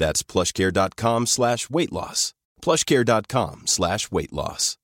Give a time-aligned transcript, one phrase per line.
[0.00, 2.32] That's plushcare.com slash weight loss.
[2.62, 4.76] plushcare.com slash weight loss.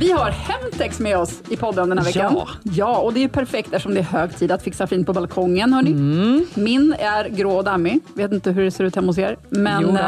[0.00, 2.34] Vi har Hemtex med oss i podden den här veckan.
[2.36, 2.48] Ja.
[2.62, 5.72] ja, och det är perfekt eftersom det är hög tid att fixa fint på balkongen.
[5.72, 5.90] Hörni.
[5.90, 6.46] Mm.
[6.54, 8.00] Min är grå och dammig.
[8.14, 9.36] Vet inte hur det ser ut hemma hos er.
[9.48, 9.98] Men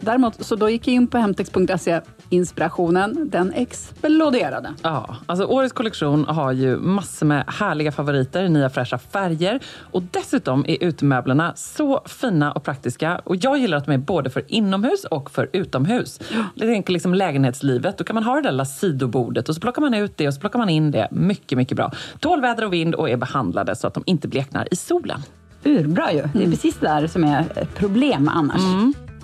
[0.00, 2.00] däremot, så då gick jag in på hemtex.se.
[2.28, 4.74] Inspirationen, den exploderade.
[4.82, 10.64] Ja, alltså årets kollektion har ju massor med härliga favoriter, nya fräscha färger och dessutom
[10.68, 13.20] är utemöblerna så fina och praktiska.
[13.24, 16.20] Och jag gillar att de är både för inomhus och för utomhus.
[16.54, 19.82] Jag tänker liksom lägenhetslivet, då kan man ha det där lilla sidobordet och så plockar
[19.82, 21.08] man ut det och så plockar man in det.
[21.10, 21.92] Mycket, mycket bra.
[22.20, 25.20] Tål väder och vind och är behandlade så att de inte bleknar i solen.
[25.64, 26.22] Urbra ju.
[26.34, 27.44] Det är precis det där som är
[27.74, 28.60] problem annars.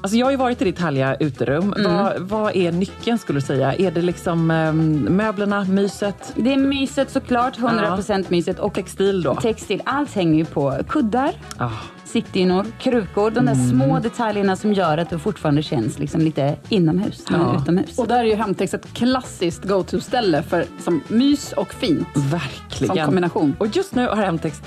[0.00, 1.74] Alltså jag har ju varit i ditt härliga uterum.
[1.84, 3.74] Vad, vad är nyckeln skulle du säga?
[3.74, 8.58] Är det liksom ehm, möblerna, myset, Det är myset såklart, 100% myset.
[8.58, 9.34] Och textil då?
[9.34, 11.70] textil, allt hänger ju på kuddar, Ah.
[12.04, 13.30] sittdynor, krukor.
[13.30, 17.98] De där små detaljerna som gör att du fortfarande känns liksom lite inomhus, men utomhus.
[17.98, 22.08] Och där är ju Hemtex ett klassiskt go-to-ställe för som mys och fint.
[22.14, 22.96] Verkligen.
[22.96, 23.56] Som kombination.
[23.58, 24.62] Och just nu har Hemtex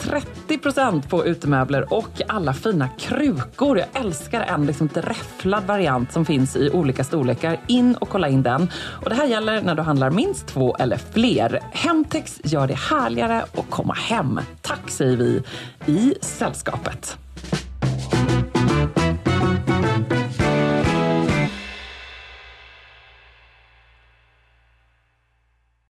[0.48, 3.78] 30% på utemöbler och alla fina krukor.
[3.80, 7.60] Jag älskar en liksom lite räfflad variant som finns i olika storlekar.
[7.68, 8.70] In och kolla in den.
[9.04, 11.60] Och det här gäller när du handlar minst två eller fler.
[11.72, 14.40] Hemtex gör det härligare att komma hem.
[14.62, 15.44] Tack säger vi
[15.86, 17.18] i sällskapet.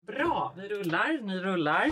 [0.07, 1.91] Bra, vi rullar, ni rullar.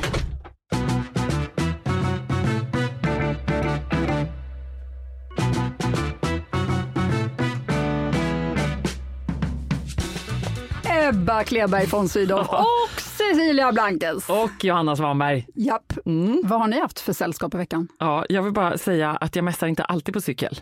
[11.11, 14.29] Ebba Kleberg von Sydow och Cecilia Blankes.
[14.29, 15.47] Och Johanna Svanberg.
[15.55, 15.93] Japp.
[16.43, 17.89] Vad har ni haft för sällskap i veckan?
[17.99, 20.61] Ja, jag vill bara säga att jag mässar inte alltid på cykel.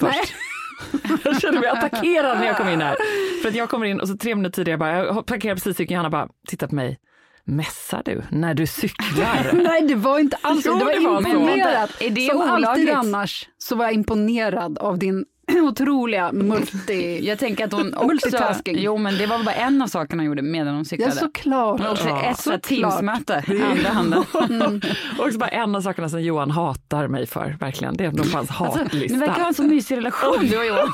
[0.00, 0.34] Först.
[1.24, 2.96] jag kände mig attackerad när jag kom in här.
[3.42, 5.94] För att jag kommer in och så tre minuter tidigare bara, jag parkerar precis cykeln,
[5.94, 6.98] Johanna bara, titta på mig.
[7.44, 9.50] Mässar du när du cyklar?
[9.52, 11.90] Nej, det var inte alls Jo, Det var det var imponerat.
[12.02, 12.94] Är det Som alltid olagligt?
[12.94, 15.24] annars så var jag imponerad av din
[15.62, 17.20] otroliga multi...
[17.26, 18.28] Jag tänker att hon också...
[18.64, 21.12] Jo, men det var bara en av sakerna hon gjorde medan hon Ja, cyklade.
[21.12, 21.80] såklart.
[21.80, 22.22] Hon också Ja,
[22.54, 22.62] ett.
[22.62, 24.24] Teamsmöte i andra handen.
[25.18, 27.96] och också bara en av sakerna som Johan hatar mig för, verkligen.
[27.96, 29.14] Det är nog hans hatlista.
[29.14, 30.92] Ni verkar ha en så mysig relation du och Johan.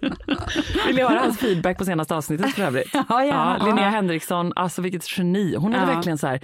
[0.86, 2.90] Vill ni höra hans feedback på senaste avsnittet för övrigt?
[3.08, 3.66] Ja, gärna.
[3.66, 5.56] Linnea Henriksson, alltså vilket geni.
[5.56, 5.94] Hon hade Ja.
[5.94, 6.40] verkligen så här,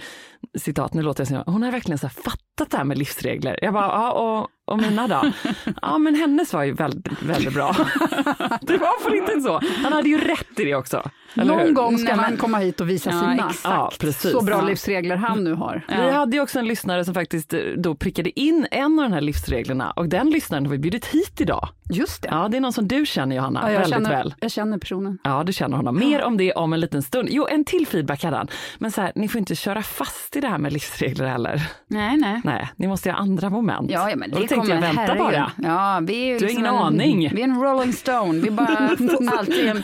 [0.59, 3.59] citat, nu låter jag som hon hade verkligen så här fattat det här med livsregler.
[3.61, 5.21] Jag bara, ja och, och mina då?
[5.81, 7.75] Ja men hennes var ju väldigt, väldigt bra.
[8.61, 9.59] det var för inte så.
[9.83, 11.09] Han hade ju rätt i det också.
[11.35, 11.63] Eller hur?
[11.65, 13.33] Någon gång ska Nej, men- han komma hit och visa Ja, sina.
[13.33, 13.59] exakt.
[13.63, 14.31] Ja, precis.
[14.31, 14.61] Så bra Ja.
[14.67, 15.85] livsregler han nu har.
[15.87, 19.13] Vi hade ju också en lyssnare som faktiskt eh, då prickade in en av de
[19.13, 21.67] här livsreglerna och den lyssnaren har vi bjudit hit idag.
[21.89, 22.29] Just det.
[22.31, 24.33] Ja, det är någon som du känner Johanna, Ja, jag, väldigt känner, väl.
[24.39, 25.17] jag känner personen.
[25.23, 25.99] Ja, du känner honom.
[25.99, 27.27] Mer om det om en liten stund.
[27.31, 28.47] Jo, en till feedback hade han.
[28.77, 31.61] Men så här, ni får inte köra fast i det här med livsregler heller.
[31.87, 32.41] Nej, nej.
[32.43, 33.91] Nej, ni måste ha andra moment.
[33.91, 35.23] Ja, ja, men det tänkte jag vänta herregud.
[35.23, 35.51] bara.
[35.63, 37.31] Ja, vi är ju Du har liksom ingen en, aning.
[37.35, 38.39] Vi är en rolling stone.
[38.39, 38.67] Vi bara
[39.37, 39.77] alltid en,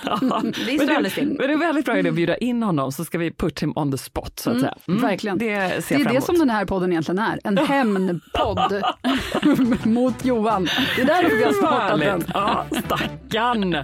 [0.66, 1.28] Vi Men står alldeles still.
[1.40, 3.74] men det är väldigt bra idé att bjuda in honom så ska vi put him
[3.76, 4.76] on the spot så att säga.
[4.88, 5.38] Mm, verkligen.
[5.38, 5.46] Det
[5.90, 7.40] Det är det som den här podden egentligen är.
[7.44, 8.84] En hämndpodd
[9.84, 10.68] mot Johan.
[10.96, 12.24] Det är därför vi har startat den.
[12.34, 13.76] Ja, stackarn.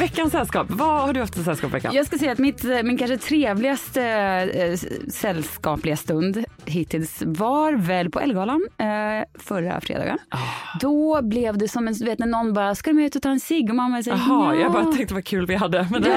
[0.00, 1.94] Veckans sällskap, vad har du haft för sällskap veckan?
[1.94, 4.76] Jag ska säga att mitt, eh, min kanske trevligaste eh,
[5.10, 8.86] sällskapliga stund hittills var väl på Ellegalan eh,
[9.38, 10.18] förra fredagen.
[10.28, 10.38] Ah.
[10.80, 13.22] Då blev det som en, du vet när någon bara, ska du med ut och
[13.22, 13.70] ta en cigg?
[13.70, 14.60] Och mamma säger Jaha, ja.
[14.60, 15.88] jag bara tänkte vad kul vi hade.
[15.90, 16.10] Men nej.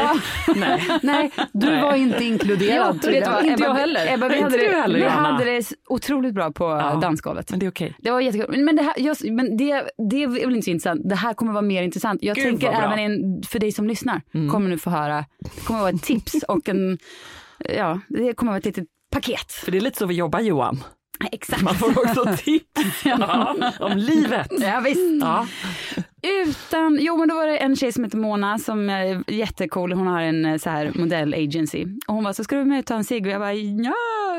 [0.48, 0.54] Ja.
[0.56, 0.84] nej.
[1.04, 1.82] Nej, du Nej.
[1.82, 3.00] var inte inkluderad.
[3.04, 4.14] Jo, vet vad, inte Ebba, jag heller.
[4.14, 5.32] Ebba, vi Inte hade, du det, heller, vi Johanna.
[5.32, 7.00] hade det otroligt bra på Ja.
[7.02, 7.52] dansgolvet.
[7.52, 7.96] Men det är okej.
[8.00, 8.64] Det var jättekul.
[8.64, 11.02] Men, det, här, jag, men det, det är väl inte så intressant.
[11.10, 12.24] Det här kommer vara mer intressant.
[12.24, 14.22] Jag Gud, tänker även in, för dig som lyssnar,
[14.52, 16.98] kommer nu få höra, det kommer vara ett tips och en,
[17.60, 19.52] ja, det kommer vara ett litet paket.
[19.52, 20.84] För det är lite så vi jobbar Johan.
[21.31, 21.62] Exakt.
[21.62, 24.52] Man får också tips ja, om livet.
[24.60, 25.22] Ja, visst.
[25.22, 25.48] Ja.
[26.25, 29.92] Utan, jo men då var det en tjej som heter Mona som är jättecool.
[29.92, 31.86] Hon har en eh, så här modellagency.
[32.08, 33.25] Och hon var så ska du med och ta en cigg?
[33.25, 33.94] Och jag bara ja.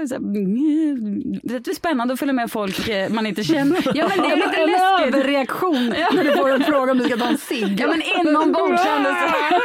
[0.08, 1.22] Så, här, mm.
[1.42, 3.76] det är spännande att följa med folk eh, man inte känner.
[3.94, 5.14] Ja men det är lite en läskigt.
[5.14, 7.80] överreaktion när du får en fråga om du ska ta en cigg.
[7.80, 9.60] Ja men inombords kändes det.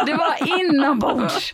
[0.06, 1.52] Det var inombords.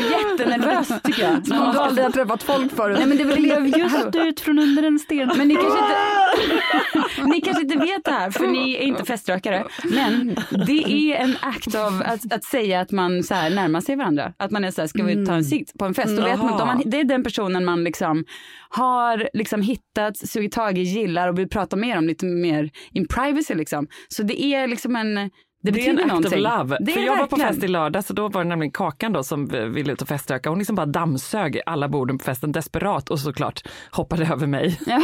[0.00, 1.46] Jättenervöst tycker jag.
[1.46, 2.96] Som om du aldrig har träffat folk förut.
[2.98, 5.30] Nej men det blev just ut från under en sten.
[5.36, 9.64] Men ni kanske inte, ni kanske inte vet det här för ni är inte feströkare.
[9.84, 10.36] Men
[10.66, 14.32] det är en akt av att, att säga att man så här närmar sig varandra.
[14.36, 16.16] Att man är så här, ska vi ta en cigg på en fest?
[16.16, 18.24] Då vet man inte om man, det är den personen man liksom
[18.68, 23.08] har liksom hittat, sugit tag i, gillar och vill prata mer om lite mer in
[23.08, 23.86] privacy liksom.
[24.08, 25.30] Så det är liksom en
[25.62, 26.76] det Det är betyder en act of love.
[26.80, 27.48] Det För jag var på verkligen.
[27.54, 30.48] fest i lördag så då var det nämligen Kakan då som ville ut och feströka.
[30.48, 34.78] Hon liksom bara dammsög alla borden på festen desperat och såklart hoppade över mig.
[34.86, 35.02] Ja.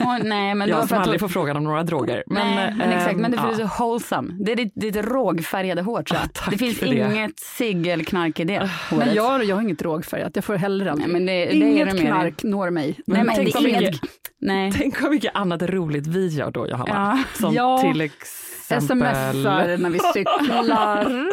[0.00, 2.24] Åh, nej, men var Jag som aldrig får frågan om några droger.
[2.26, 4.34] Men, Nej, men exakt, men det är är så wholesome.
[4.44, 6.28] Det är ditt, ditt rågfärgade hår tror jag.
[6.46, 8.58] Ah, det finns inget cigg eller knark i det
[8.90, 9.06] håret.
[9.06, 11.08] Men jag, jag har inget drogfärgat, jag får heller aldrig.
[11.08, 12.98] Nej, men det- det är inget det knark når mig.
[13.06, 13.80] Nej, men tänk det är inget...
[13.80, 14.00] mycket-
[14.40, 14.72] Nej.
[14.76, 17.18] Tänk vad mycket annat roligt vi gör då Johanna.
[17.34, 17.38] Ja.
[17.40, 17.78] Som Ja.
[17.92, 18.28] till exempel...
[18.80, 21.28] Smsar när vi cyklar.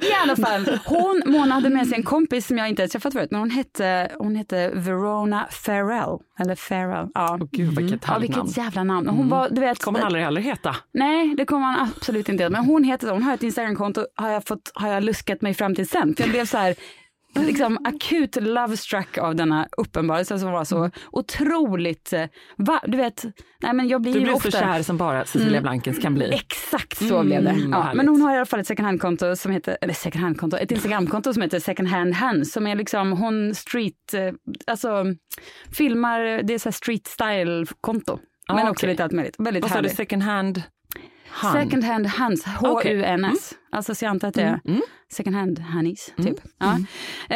[0.00, 3.28] I alla fall, hon, Mona hade med sig en kompis som jag inte träffat förut,
[3.30, 6.18] men hon hette, hon hette Verona Farrell.
[6.40, 7.38] Eller Farrell, ja.
[7.40, 8.42] Åh, gud vilket Ja, härligt namn.
[8.46, 9.08] vilket jävla namn.
[9.08, 10.76] Hon var, du vet, kommer han aldrig heller heta.
[10.94, 12.48] Nej, det kommer han absolut inte.
[12.50, 13.12] Men hon heter så.
[13.12, 16.14] Hon har ett Instagramkonto, har jag, fått, har jag luskat mig fram till sen.
[16.16, 16.74] För jag blev så här,
[17.34, 22.26] liksom akut love struck av denna uppenbarelse som var så otroligt, eh,
[22.56, 23.24] va, du vet,
[23.62, 24.50] nej men jag blir Du blev ofta...
[24.50, 26.32] så kär som bara Cecilia Blankens kan bli.
[26.32, 27.52] Exakt så blev det.
[27.52, 30.24] vad Ja, men hon har i alla fall ett second hand-konto som heter, eller second
[30.24, 34.32] hand-konto, ett Instagram-konto som heter second hand hands som är liksom hon street, eh,
[34.66, 35.04] alltså
[35.72, 38.18] filmar, det är så street style-konto.
[38.48, 38.90] Ah, men också okej.
[38.90, 39.34] lite allt möjligt.
[39.38, 40.62] Väldigt Vad sa du, second hand?
[41.32, 41.52] Han.
[41.52, 43.52] Second hand hands, H-U-N-S.
[43.72, 44.60] Alltså så jag antar att det är
[45.12, 46.36] second hand honeys, typ.
[46.58, 46.78] Ja.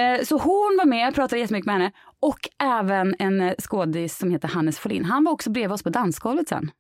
[0.01, 1.93] Eh, Så hon var med, jag pratade jättemycket med henne.
[2.23, 5.05] Och även en eh, skådis som heter Hannes Folin.
[5.05, 6.71] Han var också bredvid oss på dansgolvet sen.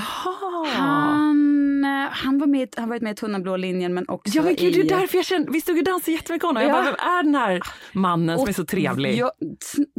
[0.00, 0.66] Aha.
[0.76, 4.42] Han, eh, han var med, han varit med i Tunna blå linjen men också Ja
[4.42, 4.80] men gud, det i...
[4.80, 6.62] är därför jag kände, vi stod och dansade jättemycket med honom.
[6.62, 6.74] Jag Ja.
[6.74, 7.60] bara, vem är den här
[7.92, 9.16] mannen som är så trevlig?
[9.18, 9.32] Ja,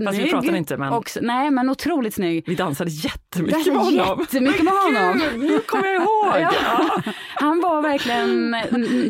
[0.05, 2.43] Fast vi pratade inte, men- Också, nej men otroligt snygg.
[2.47, 4.19] Vi dansade jättemycket Dansade med honom.
[4.21, 5.21] jättemycket med honom.
[5.33, 6.35] Gud, nu kommer jag ihåg.
[6.63, 7.01] Ja.
[7.35, 8.53] Han var verkligen mm,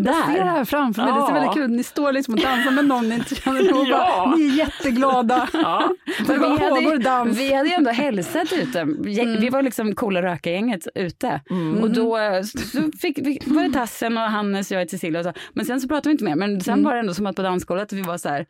[0.06, 0.46] Jag ser det där.
[0.46, 1.34] här framför mig, det ser Ja.
[1.34, 3.98] väldigt kul Ni står liksom och dansar med någon ni inte känner och Ja.
[4.26, 5.48] bara, ni är jätteglada.
[5.54, 5.90] Ja.
[6.28, 8.84] Det bara pågår hade, vi hade ju ändå hälsat ute.
[9.00, 10.22] Vi, vi var liksom coola
[10.82, 11.42] röka-gänget ute.
[11.82, 15.20] Och då eh, så fick, vi, var det Tassen och Hannes och jag och Cecilia
[15.20, 15.34] och så.
[15.54, 16.36] Men sen så pratade vi inte mer.
[16.36, 18.46] Men sen var det ändå som att på dansgolvet vi var så här.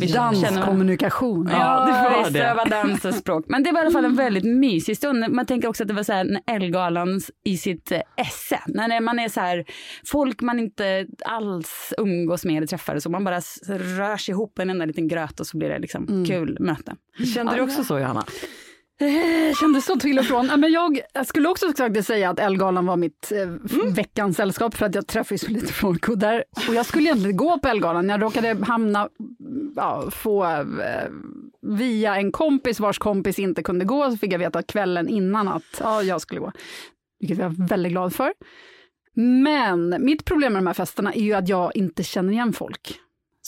[0.00, 1.48] Vi Danskommunikation.
[1.52, 1.86] Ja,
[2.32, 2.70] det var det.
[2.70, 3.44] dans och språk.
[3.48, 5.24] Men det var i alla fall en väldigt mysig stund.
[5.28, 8.60] Man tänker också att det var så här en Ellegalan i sitt eh, esse.
[8.66, 9.64] När man är så här,
[10.06, 14.70] folk man inte alls umgås med eller träffar, så man bara rör sig ihop en
[14.70, 16.96] enda liten gröt och så blir det liksom kul möte.
[17.34, 18.24] Kände du också så Johanna?
[19.00, 20.46] Eh, kändes så till och från.
[20.46, 21.72] Men jag, skulle också
[22.02, 23.48] säga att Ellegalan var mitt eh,
[23.94, 26.44] veckans sällskap för att jag träffade ju lite folk och där.
[26.68, 28.08] Och jag skulle egentligen gå på Ellegalan.
[28.08, 29.08] Jag råkade hamna,
[29.76, 31.08] ja, få eh,
[31.62, 35.80] via en kompis vars kompis inte kunde gå, så fick jag veta kvällen innan att
[35.80, 36.52] ja, jag skulle gå.
[37.20, 38.32] Vilket jag är väldigt glad för.
[39.42, 43.00] Men mitt problem med de här festerna är ju att jag inte känner igen folk.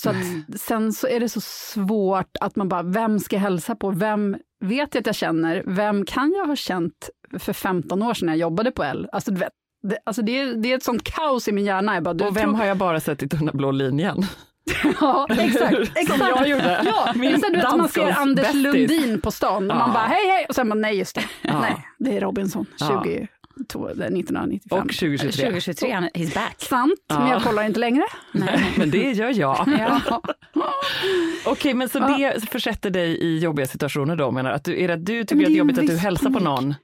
[0.02, 0.14] Så
[0.57, 3.90] sen så är det så svårt att man bara, vem ska jag hälsa på?
[3.90, 5.62] Vem vet jag att jag känner?
[5.67, 9.09] Vem kan jag ha känt för 15 år sedan när jag jobbade på L?
[9.12, 9.52] Alltså, du vet,
[9.88, 11.95] det, alltså det, är, det är ett sånt kaos i min hjärna.
[11.95, 14.23] Jag bara, du Och vem tror- har jag bara sett i tunna blå linjen?
[15.00, 15.73] Ja, exakt.
[15.97, 16.19] exakt.
[16.19, 16.83] Som jag gjorde.
[16.85, 18.19] Ja, Min här, du vet, man ser.
[18.21, 19.95] Anders Lundin på stan och man Ja.
[19.95, 21.25] bara hej hej och sen bara nej just det.
[21.43, 21.61] Ja.
[21.61, 23.05] Nej, det är Robinson, Ja.
[23.58, 24.78] 22, det är 1995.
[24.78, 25.30] Och 2023.
[25.32, 26.56] 2023, han- he's back.
[26.58, 27.32] Sant, men Ja.
[27.32, 28.02] jag kollar inte längre.
[28.32, 29.68] Nej, men det gör jag.
[29.78, 30.22] Ja.
[31.46, 34.30] Okej, men så det försätter dig i jobbiga situationer då?
[34.30, 34.56] Menar du?
[34.56, 35.86] att du, är det att du Men tycker det att är det är jobbigt att
[35.86, 36.74] du hälsar på någon?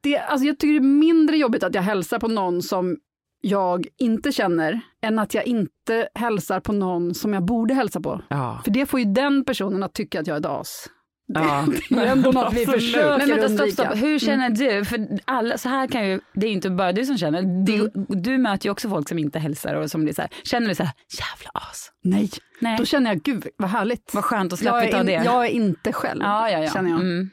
[0.00, 2.96] Det, alltså jag tycker det är mindre jobbigt att jag hälsar på någon som
[3.40, 8.22] jag inte känner, än att jag inte hälsar på någon som jag borde hälsa på.
[8.28, 8.60] Ja.
[8.64, 10.86] För det får ju den personen att tycka att jag är ett as.
[11.34, 11.66] Ja.
[11.88, 14.02] Det är ändå något vi försöker Men vänta, stopp, stopp.
[14.02, 14.84] Hur känner du?
[14.84, 17.42] För alla, så här kan ju, det är inte bara du som känner.
[17.42, 17.90] Det,
[18.22, 20.74] Du möter ju också folk som inte hälsar och som blir så här, känner du
[20.74, 21.90] så här, jävla as.
[22.02, 22.30] Nej.
[22.60, 22.76] Nej.
[22.78, 24.14] då känner jag gud vad härligt.
[24.14, 25.12] Vad skönt att släppa in, det.
[25.12, 26.70] jag är inte själv, ja, ja, ja.
[26.70, 27.00] känner jag.
[27.00, 27.30] Mm.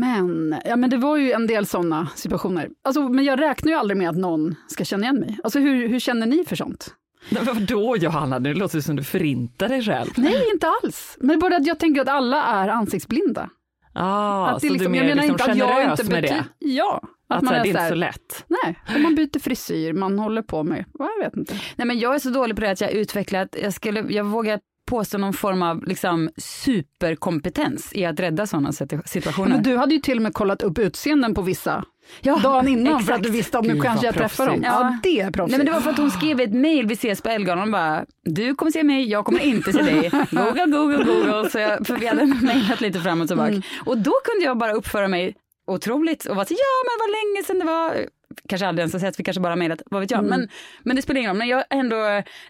[0.00, 2.68] Men, ja, men det var ju en del sådana situationer.
[2.84, 5.38] Alltså, men jag räknar ju aldrig med att någon ska känna igen mig.
[5.44, 6.94] Alltså, hur, hur känner ni för sånt?
[7.30, 10.10] Vadå Johanna, det låter som du förintar dig själv.
[10.16, 11.16] Nej, inte alls.
[11.20, 13.50] Men bara att jag tänker att alla är ansiktsblinda.
[13.92, 16.44] Ah, att så du är jag mer menar liksom inte att jag inte med det?
[16.58, 17.02] Ja.
[17.28, 18.44] Att, Att, man så här, är det är inte så lätt.
[18.48, 21.54] Nej, om man byter frisyr, man håller på med, jag vet inte.
[21.76, 24.60] Nej, men jag är så dålig på det att jag utvecklat, jag, skulle, jag vågar
[24.86, 28.72] påstå någon form av liksom, superkompetens i att rädda sådana
[29.04, 29.48] situationer.
[29.48, 31.84] Men du hade ju till och med kollat upp utseenden på vissa
[32.20, 33.16] ja, dagen innan för exakt.
[33.16, 34.62] att du visste om nu kanske jag träffar dem.
[34.64, 34.98] Ja, Ja.
[35.02, 35.50] det är proffsigt.
[35.50, 37.72] Nej men det var för att hon skrev ett mejl, vi ses på Elgalan och
[37.72, 40.10] bara, du kommer se mig, jag kommer inte se dig.
[40.30, 41.50] Google, Google, Google.
[41.50, 43.62] Så jag, för vi hade mejlat lite fram och tillbaka.
[43.84, 45.34] Och då kunde jag bara uppföra mig
[45.66, 48.15] otroligt och vara så, ja men vad länge sedan det var.
[48.48, 50.24] Kanske aldrig ens har sett, vi kanske bara mejlat, vad vet jag.
[50.24, 50.48] Men,
[50.82, 51.96] men det spelar ingen roll, men jag ändå,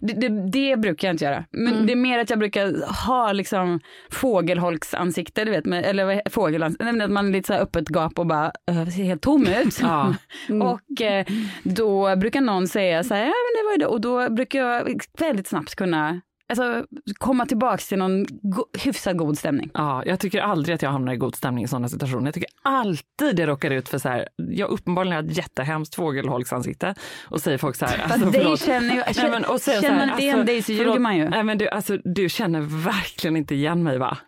[0.00, 1.44] det, det, det brukar jag inte göra.
[1.50, 6.14] Men det är mer att jag brukar ha liksom fågelholksansikte, du vet, med, eller vad
[6.14, 8.88] he- fågelans, nej, men att man är lite så här öppet gap och bara äh,
[8.88, 9.78] ser helt tom ut.
[9.82, 10.14] Ja.
[10.62, 11.26] Och eh,
[11.62, 13.86] då brukar någon säga så här, ja men det var ju det.
[13.86, 19.38] Och då brukar jag väldigt snabbt kunna alltså, komma tillbaks till någon go- hyfsat god
[19.38, 19.70] stämning.
[19.74, 22.24] Ja, jag tycker aldrig att jag hamnar i god stämning i sådana situationer.
[22.26, 26.94] Jag tycker alltid jag råkar ut för så här, jag uppenbarligen har ett jättehemskt fågelholksansikte
[27.28, 28.60] och säger folk så här, Fast alltså, förlåt.
[28.60, 31.16] känner ju, Nej, men, och säger känner man inte igen alltså, dig så ljuger man
[31.16, 31.28] ju.
[31.28, 34.18] Nej, men du, alltså, du känner verkligen inte igen mig va?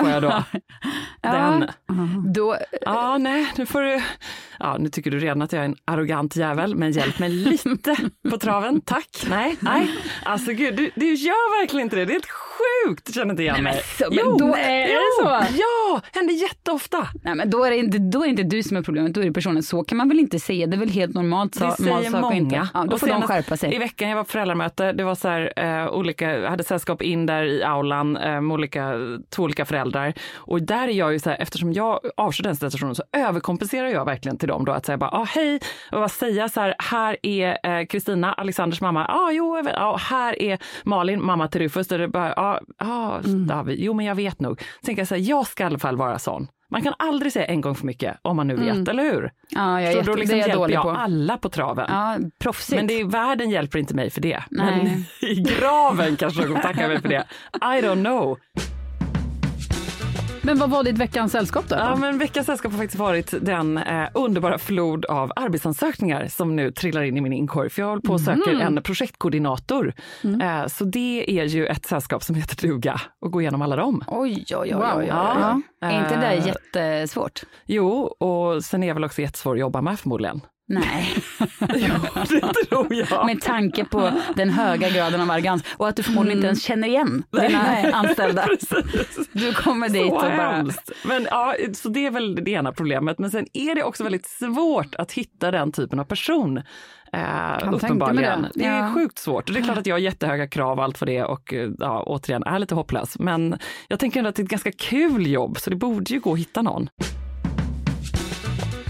[0.00, 0.44] Får jag då?
[1.22, 1.68] Den.
[2.34, 4.02] Då, Ja, nej, nu får du...
[4.58, 7.96] Ja, nu tycker du redan att jag är en arrogant jävel, men hjälp mig lite
[8.30, 9.24] på traven, tack.
[9.28, 9.90] Nej, nej.
[10.24, 12.04] Alltså gud, du, du gör verkligen inte det.
[12.04, 12.26] Det är helt
[12.86, 13.82] sjukt, känner inte igen mig.
[13.98, 15.58] så, men då är det så.
[15.58, 17.08] Ja, händer jätteofta.
[17.22, 19.20] nej, men då, är det inte, då är det inte du som är problemet, då
[19.20, 19.62] är det personen.
[19.62, 21.52] Så kan man väl inte säga, det är väl helt normalt.
[21.52, 22.56] Det Så, säger sak och Inte.
[22.56, 22.68] många.
[22.74, 23.74] Ja, då Och får de skärpa sig.
[23.74, 27.26] I veckan jag var på föräldramöte, det var så här, eh, olika, hade sällskap in
[27.26, 28.92] där i aulan eh, med olika,
[29.30, 30.12] två olika föräldrar.
[30.34, 34.04] Och där är jag ju så här, eftersom jag avskyr den situationen så överkompenserar jag
[34.04, 35.60] verkligen till dem då att säga bara, ah, hej,
[35.92, 40.42] och bara säga så här, här är eh, Kristina, Alexanders mamma, ah, jo, ah, här
[40.42, 41.92] är Malin, mamma till Rufus.
[41.92, 44.60] Och det bara, ah, ah, David, jo men jag vet nog.
[44.60, 46.48] Så tänker jag så här, jag ska i alla fall vara sån.
[46.70, 49.30] Man kan aldrig säga en gång för mycket om man nu vet, eller hur?
[49.50, 50.90] Ja, jag är Så jätte, då liksom jag hjälper jag på.
[50.90, 51.86] alla på traven.
[51.88, 52.76] Ja, proffsigt.
[52.76, 54.42] Men det är, världen hjälper inte mig för det.
[54.50, 54.82] Nej.
[55.20, 57.24] Men i graven kanske de kommer tacka mig för det.
[57.54, 58.38] I don't know.
[60.46, 61.76] Men vad var ditt veckans sällskap då?
[61.76, 66.70] Ja, men veckans sällskap har faktiskt varit den eh, underbara flod av arbetsansökningar som nu
[66.72, 67.70] trillar in i min inkorg.
[67.70, 69.94] För jag håller på och söker en projektkoordinator.
[70.42, 74.04] Eh, så det är ju ett sällskap som heter duga och gå igenom alla dem.
[74.06, 74.72] Oj, oj, oj.
[74.74, 74.82] Wow.
[74.96, 75.06] oj, oj.
[75.08, 75.60] Ja.
[75.82, 76.46] Är inte det där Eh.
[76.46, 77.42] jättesvårt?
[77.66, 80.40] Jo, och sen är jag väl också jättesvår att jobba med förmodligen.
[80.68, 81.14] Nej,
[81.74, 81.94] jo,
[82.28, 83.26] det tror jag.
[83.26, 86.88] med tanke på den höga graden av arrogans och att du förmodligen inte ens känner
[86.88, 88.42] igen dina anställda.
[88.46, 89.28] Precis.
[89.32, 90.30] Du kommer dit och Så bara...
[90.52, 90.90] hemskt.
[91.04, 93.18] Men ja, så det är väl det ena problemet.
[93.18, 96.62] Men sen är det också väldigt svårt att hitta den typen av person.
[97.12, 98.42] Eh, uppenbarligen.
[98.42, 98.50] det.
[98.54, 98.92] Det är Ja.
[98.94, 99.48] sjukt svårt.
[99.48, 101.70] Och det är klart att jag har jättehöga krav och allt för det och eh,
[101.78, 103.18] ja, återigen är lite hopplös.
[103.18, 106.20] Men jag tänker ändå att det är ett ganska kul jobb så det borde ju
[106.20, 106.88] gå att hitta någon.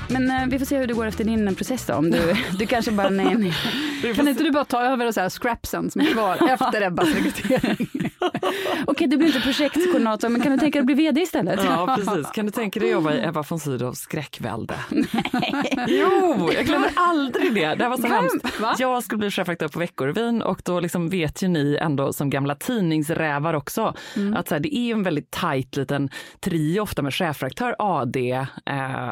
[0.08, 1.94] Men eh, vi får se hur det går efter din process då.
[1.94, 4.14] Om du, du kanske bara, nej, nej.
[4.14, 7.08] Kan inte du bara ta över och så här scrapsen som är kvar efter Ebbas
[7.08, 8.10] rekrytering?
[8.86, 11.60] Okej, du blir inte projektkoordinator, men kan du tänka dig att bli vd istället?
[11.64, 12.30] Ja, precis.
[12.30, 14.74] Kan du tänka dig att jobba i Ebba von Sydows skräckvälde?
[15.88, 17.74] Jo, jag glömmer aldrig det.
[17.74, 18.60] Det var så hemskt.
[18.60, 18.74] Va?
[18.78, 22.54] Jag skulle bli chefredaktör på Veckorevyn och då liksom vet ju ni ändå som gamla
[22.54, 23.94] tidningsrävar också
[24.36, 26.08] att så här, det är ju en väldigt tajt liten
[26.40, 28.46] trio ofta med chefredaktör, AD, eh,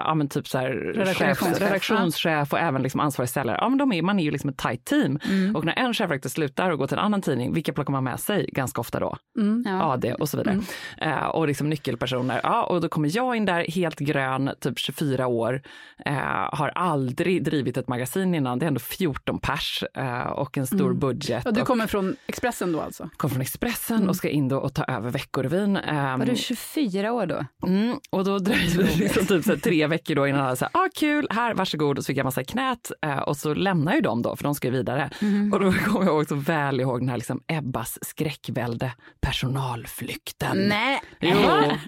[0.04, 1.38] ja men typ så här Redaktionschef.
[1.38, 3.58] chef, redaktionschef och även liksom ansvarig säljare.
[3.60, 5.18] Ja men de är, man är ju liksom ett tajt team.
[5.54, 8.20] Och när en chefredaktör slutar och går till en annan tidning, vilka plockar man med
[8.20, 9.16] sig ganska ofta då.
[9.38, 9.62] Mm.
[9.66, 9.82] Ja.
[9.92, 10.60] AD och så vidare.
[10.98, 12.40] Eh, och liksom nyckelpersoner.
[12.42, 15.62] Ja, och då kommer jag in där helt grön, typ 24 år,
[16.04, 16.14] eh,
[16.52, 18.58] har aldrig drivit ett magasin innan.
[18.58, 21.42] Det är ändå 14 pers eh, och en stor budget.
[21.44, 23.08] Ja, du och kommer från Expressen då alltså?
[23.16, 25.76] kom från Expressen och ska in då och ta över Veckorevyn.
[25.76, 27.44] Eh, Var du 24 år då?
[27.66, 30.68] Mm, och då dröjde det liksom typ så här tre veckor då innan alla sa,
[30.72, 31.98] ah, kul, här, varsågod.
[31.98, 34.44] Och så fick jag massa i knät eh, och så lämnar ju de då, för
[34.44, 35.10] de ska ju vidare.
[35.52, 40.68] Och då kommer jag också väl ihåg den här liksom Ebbas skräckvälde, personalflykten.
[40.68, 41.00] Nej.
[41.20, 41.38] Jo,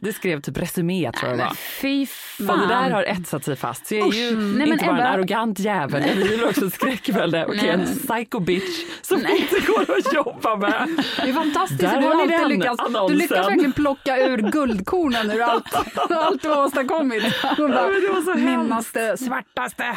[0.01, 1.55] det skrev typ Resumé tror jag det var.
[1.55, 2.09] Fy Och
[2.47, 2.61] fan.
[2.61, 3.87] det där har etsat sig fast.
[3.87, 7.45] Så jag är ju Nej, inte bara Ebba- en arrogant jävel, jag driver också skräckvälde.
[7.47, 10.89] Okej, en psycho bitch som inte går att jobba med.
[11.17, 12.77] Det är fantastiskt Där hur du alltid lyckas.
[12.79, 13.19] Du annonsen.
[13.19, 15.75] lyckas verkligen plocka ur guldkornen ur allt,
[16.11, 17.25] allt du har åstadkommit.
[17.59, 19.97] Och bara, minnaste, svartaste.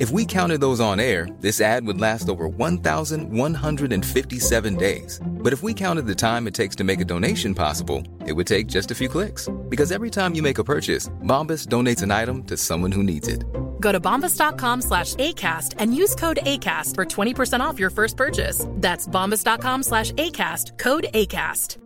[0.00, 5.20] If we counted those on air, this ad would last over 1,157 days.
[5.24, 8.48] But if we counted the time it takes to make a donation possible, it would
[8.48, 9.48] take just a few clicks.
[9.68, 13.28] Because every time you make a purchase, Bombas donates an item to someone who needs
[13.28, 13.44] it.
[13.78, 18.66] Go to bombas.com slash ACAST and use code ACAST for 20% off your first purchase.
[18.70, 21.76] That's bombas.com slash ACAST, code ACAST.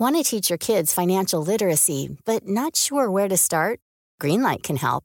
[0.00, 3.78] Want to teach your kids financial literacy, but not sure where to start?
[4.20, 5.04] Greenlight can help.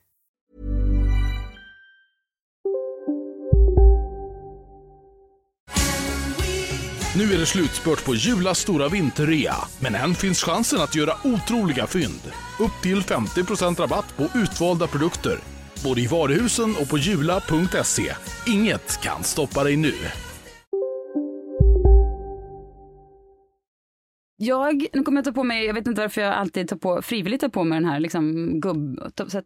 [7.15, 11.87] Nu är det slutspurt på Julas stora vinterrea, men än finns chansen att göra otroliga
[11.87, 12.21] fynd.
[12.59, 15.39] Upp till 50% rabatt på utvalda produkter,
[15.83, 18.13] både i varuhusen och på jula.se.
[18.47, 19.93] Inget kan stoppa dig nu.
[24.37, 27.01] Jag, nu kommer jag ta på mig, jag vet inte varför jag alltid tar på,
[27.01, 28.99] frivilligt tar på mig den här liksom gubb,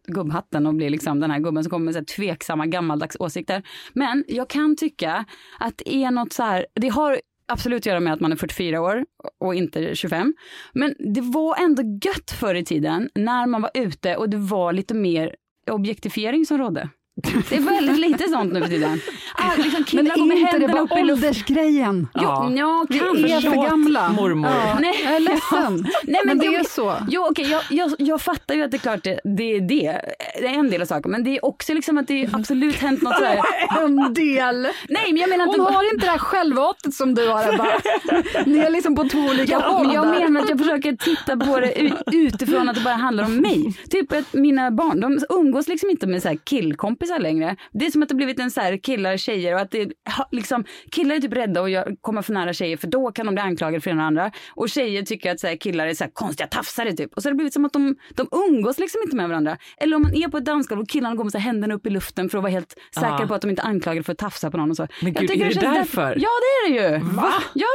[0.06, 3.62] gubbhatten och blir liksom den här gubben som kommer med så här tveksamma gammaldags åsikter.
[3.92, 5.24] Men jag kan tycka
[5.58, 8.36] att det är något så här, det har absolut att göra med att man är
[8.36, 9.04] 44 år
[9.40, 10.34] och inte 25.
[10.72, 14.72] Men det var ändå gött förr i tiden när man var ute och det var
[14.72, 15.36] lite mer
[15.70, 16.90] objektifiering som rådde.
[17.22, 19.00] Det är väldigt lite sånt nu för tiden.
[19.38, 22.08] Ah, liksom Men killar är inte det bara åldersgrejen?
[22.14, 22.22] Jo,
[22.56, 24.08] ja, Vi är för gamla.
[24.08, 24.50] mormor.
[24.50, 25.00] Ja, Nej.
[25.04, 25.86] Jag är ledsen.
[26.04, 26.94] Nej, men, det jo, är så.
[27.08, 30.00] Jo, okej, jag, jag, jag fattar ju att det är klart det, det är det.
[30.40, 31.10] Det är en del av saken.
[31.10, 33.40] Men det är också liksom att det är absolut hänt något sådär.
[33.84, 34.62] En del.
[34.88, 37.66] Nej, men jag menar Hon det har inte det här självhatet som du har Ebba.
[38.46, 41.36] Ni är liksom på två olika Ja, håll men jag menar att jag försöker titta
[41.36, 43.74] på det ut- utifrån att det bara handlar om mig.
[43.90, 47.56] Typ att mina barn, de umgås liksom inte med så här killkompisar längre.
[47.72, 49.88] Det är som att det blivit en så här killar tjejer och att det
[50.32, 53.42] liksom, killar är typ rädda att komma för nära tjejer för då kan de bli
[53.42, 54.30] anklagade för det ena och andra.
[54.54, 57.12] Och tjejer tycker att så här, killar är så här konstiga tafsare typ.
[57.16, 59.56] Och så har det blivit som att de, de umgås liksom inte med varandra.
[59.78, 61.90] Eller om man är på ett dansgolv och killarna går med så händerna upp i
[61.90, 63.26] luften för att vara helt säkra Ja.
[63.26, 64.86] på att de inte är anklagade för att tafsa på någon och så.
[65.02, 66.16] Men gud, är det därför?
[66.18, 67.04] Ja det är det ju.
[67.04, 67.32] Va?
[67.54, 67.66] Ja.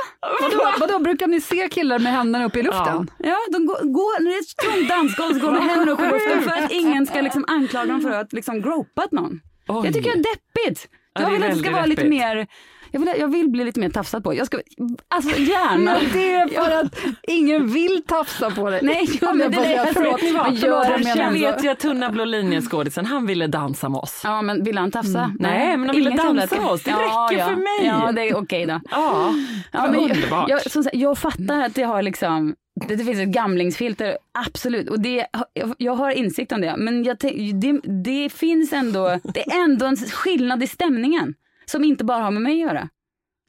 [0.42, 3.12] Vadå, vadå, brukar ni se killar med händerna upp i luften?
[3.18, 5.92] Ja, de går, går, när det är ett tomt dansgolv så går de med händerna
[5.92, 9.21] upp i luften för att ingen ska liksom anklaga dem för att liksom gropat någon.
[9.68, 9.82] Oj.
[9.86, 10.88] Jag tycker det är deppigt.
[11.14, 12.48] Ja, Jag vill att det ska vara lite mer,
[12.92, 14.34] jag vill, jag vill bli lite mer tafsad på.
[14.36, 14.60] Jag ska,
[15.08, 15.78] alltså gärna.
[15.78, 18.80] Men det är för att ingen vill tafsa på dig.
[18.84, 20.46] Nej, ja, men det Jag är bara, förlåt, ni vad?
[20.46, 24.22] förlåt, Gör jag Jag vet att tunna blå linjen-skådisen, han ville dansa med oss.
[24.24, 25.32] Ja, men vill han tafsa?
[25.40, 26.84] Nej, men de ville dansa med oss.
[26.84, 27.46] Det Ja, räcker ja.
[27.50, 27.86] för mig.
[28.06, 28.80] Ja, det är okej då.
[28.92, 29.34] Ja,
[29.72, 30.50] Ja, men jag, underbart.
[30.50, 32.56] jag, som sagt, jag fattar att det har liksom
[32.88, 34.90] det, det finns ett gamlingsfilter, absolut.
[34.90, 36.76] Och det, jag, jag har insikt om det.
[36.78, 37.18] Men jag,
[37.54, 41.36] det, det finns ändå, det är ändå en skillnad i stämningen.
[41.66, 42.90] Som inte bara har med mig att göra.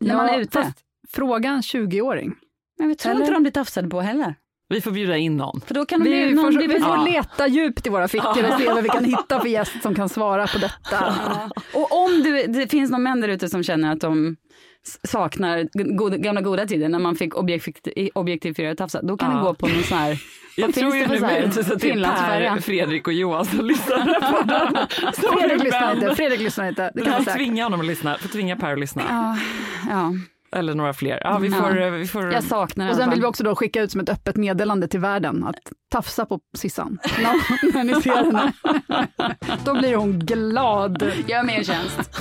[0.00, 0.62] När man är ute.
[0.62, 2.34] Fast frågan 20-åring.
[2.78, 3.20] Men jag tror Eller?
[3.20, 4.34] inte de blir tafsade på heller.
[4.68, 5.60] Vi får bjuda in någon.
[5.60, 7.04] För då kan bli Vi någon får, vi får ja.
[7.04, 10.08] leta djupt i våra fickor och se vad vi kan hitta för gäst som kan
[10.08, 11.14] svara på detta.
[11.74, 12.01] Och om du,
[12.52, 14.36] det finns någon män där ute som känner att de
[15.08, 19.36] saknar goda, gamla goda tider när man fick objekt, objektifiera tafsa, då kan Ja.
[19.36, 20.18] det gå på någon sån här,
[20.56, 21.24] Jag vad tror ju det nu för så
[21.74, 22.04] att det är?
[22.50, 24.86] Per, Fredrik och Johan som lyssnar på den.
[25.38, 26.82] Fredrik lyssnar inte, Fredrik lyssnar inte.
[26.82, 27.36] Det Du kan vara säkert.
[27.36, 29.02] tvinga honom att lyssna, får tvinga Per att lyssna.
[29.08, 29.36] Ja,
[29.90, 30.12] ja.
[30.56, 31.20] Eller några fler.
[31.24, 31.54] Ja, vi Ja.
[31.56, 32.32] får, eh, vi får...
[32.32, 35.00] Jag saknar Och sen vill vi också då skicka ut som ett öppet meddelande till
[35.00, 36.98] världen att tafsa på Sissan
[37.74, 38.52] när ni ser henne.
[39.64, 41.12] Då blir hon glad.
[41.26, 42.20] Gör mig en tjänst.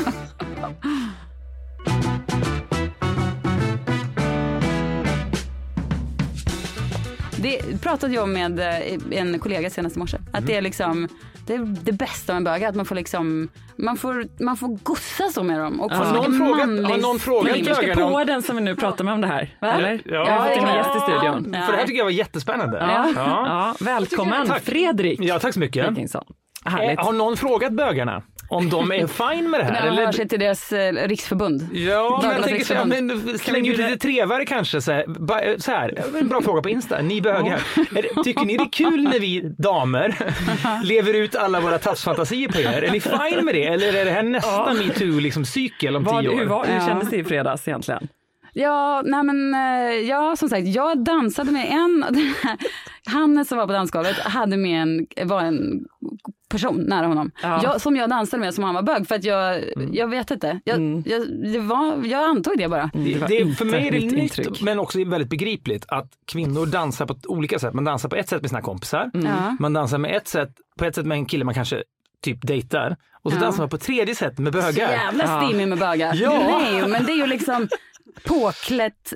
[7.37, 10.17] Det pratade jag med eh, en kollega senast i morse.
[10.33, 11.07] Att det är liksom
[11.47, 14.67] det, är det bästa med en bög, att man får liksom, man får, man får
[14.83, 15.81] gossa så med dem.
[15.81, 15.95] Och Ja.
[15.95, 17.65] Har någon frågat- har någon frågat sting.
[17.65, 19.57] Vi ska bögarna om- på den som vi nu pratar med om det här.
[19.61, 19.71] Va?
[19.73, 20.01] Eller?
[20.05, 20.13] Ja.
[20.15, 20.75] Jag har fått in en Ja.
[20.77, 21.51] gäst i studion.
[21.53, 21.65] Ja.
[21.65, 22.77] För det här tycker jag var jättespännande.
[22.77, 23.07] Ja.
[23.15, 23.23] Ja.
[23.47, 24.61] Ja, välkommen Tack.
[24.63, 25.89] Fredrik Ja, tack så mycket.
[25.89, 26.23] Dickinson.
[26.65, 26.99] Härligt.
[26.99, 29.89] Eh, Har någon frågat bögarna om de är fine med det här?
[29.91, 31.69] Det hör sig till deras eh, riksförbund.
[31.73, 34.81] Ja, men jag tänker så här, men släng ut lite trevare kanske.
[34.81, 37.59] Så här, Ba- så här, en bra fråga på Insta, ni bögar.
[37.95, 40.15] Är det- Tycker ni det är kul när vi damer
[40.83, 42.81] lever ut alla vora tafsfantasier på er?
[42.83, 43.63] Är ni fine med det?
[43.63, 46.35] Eller är det här nästa metoo-cykel liksom, cykel om tio år?
[46.37, 46.87] hur, var, hur Ja.
[46.87, 48.07] kändes det i fredags egentligen?
[48.53, 52.05] Ja, nej men eh, ja, som sagt, jag dansade med en,
[53.05, 55.85] Hannes som var på dansgolvet hade med en, var en
[56.51, 57.31] person nära honom.
[57.43, 57.59] Ja.
[57.63, 60.59] Jag, som jag dansade med som han var bög för att jag, jag vet inte.
[60.63, 61.03] Jag, Mm.
[61.05, 61.21] jag,
[61.53, 62.89] det var, jag antog det bara.
[62.93, 64.61] Det, var det, inte för mig är det nytt intryck.
[64.61, 67.73] men också väldigt begripligt att kvinnor dansar på olika sätt.
[67.73, 69.55] Man dansar på ett sätt med sina kompisar, Ja.
[69.59, 71.83] man dansar med ett sätt, på ett sätt med en kille man kanske
[72.23, 73.41] typ dejtar och så Ja.
[73.41, 74.91] dansar man på tredje sätt med Så bögar.
[74.91, 75.43] jävla Ja.
[75.47, 76.13] stimmig med bögar.
[76.15, 76.59] Ja.
[76.61, 77.67] Nej, men det är ju liksom
[78.23, 79.13] påklätt,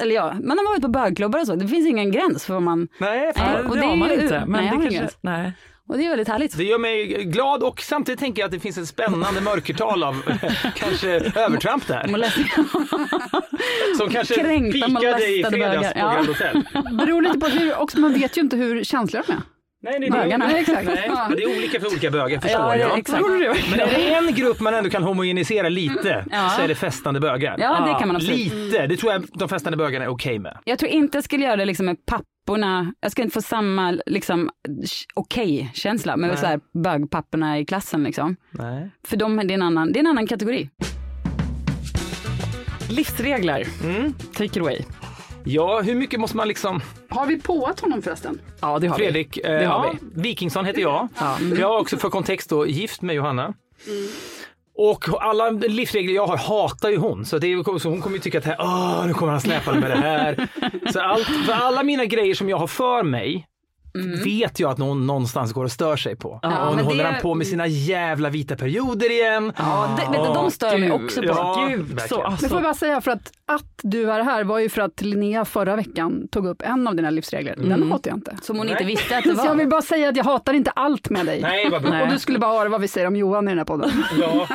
[0.00, 2.62] eller ja, man har varit på bögklubbar och så, det finns ingen gräns för vad
[2.62, 3.66] man, Nej, fan.
[3.66, 4.44] och det det har är man ju- inte.
[4.46, 5.52] Men nej, det kanske, nej.
[5.90, 6.56] Och det är väldigt härligt.
[6.56, 10.22] Det gör mig glad och samtidigt tänker jag att det finns ett spännande mörkertal av
[10.74, 12.06] kanske övertramp där.
[13.98, 16.12] Som kanske Kränkta, pikade i fredags på Ja.
[16.14, 16.62] Grand Hotel.
[16.92, 19.38] Beror lite på hur, också man vet ju inte hur känsliga de är.
[19.82, 20.46] Nej, det är Bögarna.
[20.48, 20.58] det.
[20.58, 20.84] Exakt.
[20.86, 21.26] Nej, Ja.
[21.28, 22.98] men det är olika för olika bögar förstår Ja, jag.
[22.98, 23.22] exakt.
[23.70, 26.48] Men är det en grupp man ändå kan homogenisera lite Ja.
[26.48, 27.56] så är det festande bögar.
[27.58, 28.38] Ja, det kan man absolut.
[28.54, 30.58] Lite, det tror jag de festande bögarna är okej med.
[30.64, 32.92] Jag tror inte jag skulle göra det liksom med papporna.
[33.00, 34.50] Jag ska inte få samma liksom,
[35.14, 38.02] okej-känsla med så här bögpapporna i klassen.
[38.04, 38.36] Liksom.
[38.50, 38.90] Nej.
[39.06, 40.70] För dem, det, är en annan, det är en annan kategori.
[42.90, 43.66] Livsregler.
[43.84, 44.12] Mm.
[44.32, 44.78] Take it away.
[45.44, 46.80] Ja, hur mycket måste man liksom...
[47.08, 48.40] Har vi påat honom förresten?
[48.60, 49.48] Ja, det har Fredrik, vi.
[49.48, 50.22] eh, Det har ja, vi.
[50.22, 51.08] Wikingsson heter jag.
[51.20, 51.36] Ja.
[51.40, 53.54] Jag är också för kontext då gift med Johanna.
[54.74, 57.24] Och alla livsregler jag har hatar ju hon.
[57.24, 59.40] Så, det är, så hon kommer ju tycka att det här, Åh, nu kommer han
[59.40, 60.48] släpande med det här.
[60.92, 63.46] Så allt, för alla mina grejer som jag har för mig
[64.24, 66.38] vet jag att någon någonstans går och stör sig på.
[66.42, 69.52] Ja, och nu men håller det- han på med sina jävla vita perioder igen.
[69.56, 71.26] Ja, det, du, de stör mig också på.
[71.28, 71.66] ja.
[71.70, 74.58] Gud, så, Men alltså, får jag bara säga för att, att du är här var
[74.58, 77.54] ju för att Linnea förra veckan tog upp en av dina livsregler.
[77.56, 78.36] Den hatar jag inte.
[78.42, 78.72] Som hon Nej.
[78.72, 79.54] inte visste att det Så jag var.
[79.56, 81.40] vill bara säga att jag hatar inte allt med dig.
[81.42, 82.02] Nej, vad bra.
[82.02, 83.90] Och du skulle bara höra vad vi säger om Johan i den här podden.
[84.20, 84.46] Ja.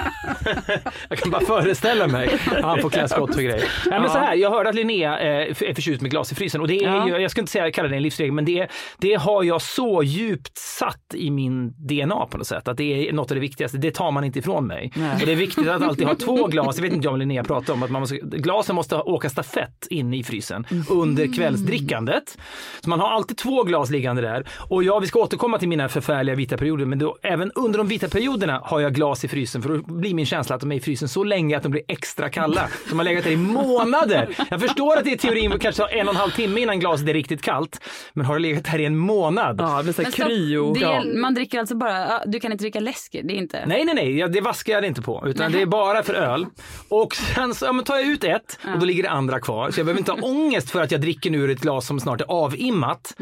[1.09, 3.63] jag kan bara föreställa mig att han får klä skott och grejer.
[3.89, 6.61] Nej, men så här, jag hörde att Linnea eh, är förtjust med glas i frysen
[6.61, 7.07] och det är Ja.
[7.07, 8.67] ju, jag ska inte säga kalla det en livsregel, men det,
[8.97, 12.67] det har jag så djupt satt i min DNA på något sätt.
[12.67, 14.91] Att det är något av det viktigaste, det tar man inte ifrån mig.
[14.95, 15.13] Nej.
[15.13, 17.73] Och det är viktigt att alltid ha två glas, jag vet inte om Linnea pratar
[17.73, 22.37] om, att man måste, glasen måste åka stafett in i frysen under kvällsdrickandet.
[22.81, 24.47] Så man har alltid två glas liggande där.
[24.69, 27.87] Och ja, vi ska återkomma till mina förfärliga vita perioder, men då, även under de
[27.87, 30.75] vita perioderna har jag glas i frysen för då blir min känsla att de är
[30.75, 32.69] i frysen så länge att de blir extra kalla.
[32.89, 34.35] De har legat där i månader.
[34.49, 37.13] Jag förstår att det är teorin kanske en och en halv timme innan glaset är
[37.13, 37.79] riktigt kallt,
[38.13, 39.14] men har det legat här i en månad?
[39.15, 40.73] Ja, det blir så här kryo.
[40.73, 41.03] det, Ja.
[41.15, 43.65] man dricker alltså bara, du kan inte dricka läsk, det är inte.
[43.65, 46.45] Nej, nej, nej, det vaskar jag inte på, utan det är bara för öl.
[46.89, 49.71] Och sen så ja, men tar jag ut ett och då ligger det andra kvar.
[49.71, 51.99] Så jag behöver inte ha ångest för att jag dricker nu ur ett glas som
[51.99, 53.15] snart är avimmat.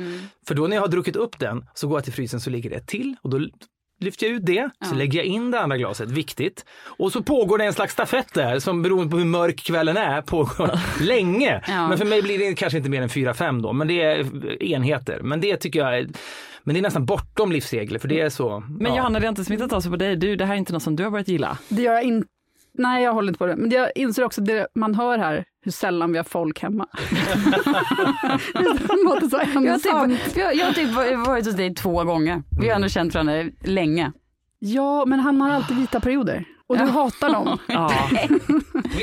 [0.47, 2.69] För då när jag har druckit upp den så går jag till frysen så ligger
[2.69, 3.39] det ett till och då
[4.03, 6.65] lyfter jag ut det, så lägger jag in det andra glaset, viktigt.
[6.85, 10.21] Och så pågår det en slags stafett där som beroende på hur mörk kvällen är
[10.21, 11.61] pågår länge.
[11.67, 11.87] Ja.
[11.87, 15.19] Men för mig blir det kanske inte mer än 4-5 då, men det är enheter.
[15.21, 16.07] Men det tycker jag är,
[16.63, 18.63] men det är nästan bortom livsregler för det är så.
[18.79, 18.97] Men ja.
[18.97, 20.15] Johanna, det har inte smittat av sig på dig.
[20.15, 21.57] Du, det här är inte något som du har börjat gilla.
[21.69, 22.27] Det gör jag inte.
[22.77, 23.55] Nej, jag håller inte på det.
[23.55, 26.87] Men jag inser också det man hör här, hur sällan vi har folk hemma.
[29.31, 30.91] så Jag typ, jag, jag har typ
[31.27, 32.43] varit hos dig två gånger.
[32.61, 34.11] Vi har ändå känt varandra länge.
[34.59, 36.45] Ja, men han har alltid vita perioder.
[36.67, 37.57] Och du hatar dem.
[37.67, 37.93] Ja.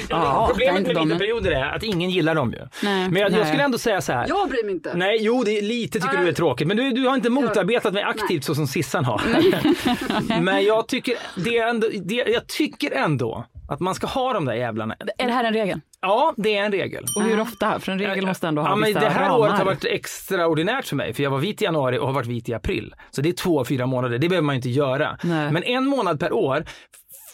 [0.09, 1.09] Ja, Problemet med dem.
[1.09, 2.59] vinterperioder är att ingen gillar dem ju.
[2.83, 3.11] Nej.
[3.11, 3.47] Men jag, jag Nej.
[3.47, 4.27] skulle ändå säga så här.
[4.29, 4.95] Jag bryr mig inte.
[4.95, 7.93] Nej, jo, det är lite tycker du är tråkigt, men du, du har inte motarbetat
[7.95, 9.23] mig aktivt så som Sissan har.
[10.41, 14.45] men jag tycker, det är ändå, det, jag tycker ändå att man ska ha de
[14.45, 14.97] där jävlarna.
[15.19, 15.81] Är det här en regel?
[16.01, 17.05] Ja, det är en regel.
[17.17, 17.81] Och hur ofta?
[17.81, 19.39] För en regel måste ändå ha ja, men Det här ramar.
[19.39, 22.27] året har varit extraordinärt för mig, för jag var vit i januari och har varit
[22.29, 22.95] vit i april.
[23.11, 25.19] Så det är två, fyra månader, det behöver man inte göra.
[25.23, 25.53] Nej.
[25.53, 26.65] Men en månad per år,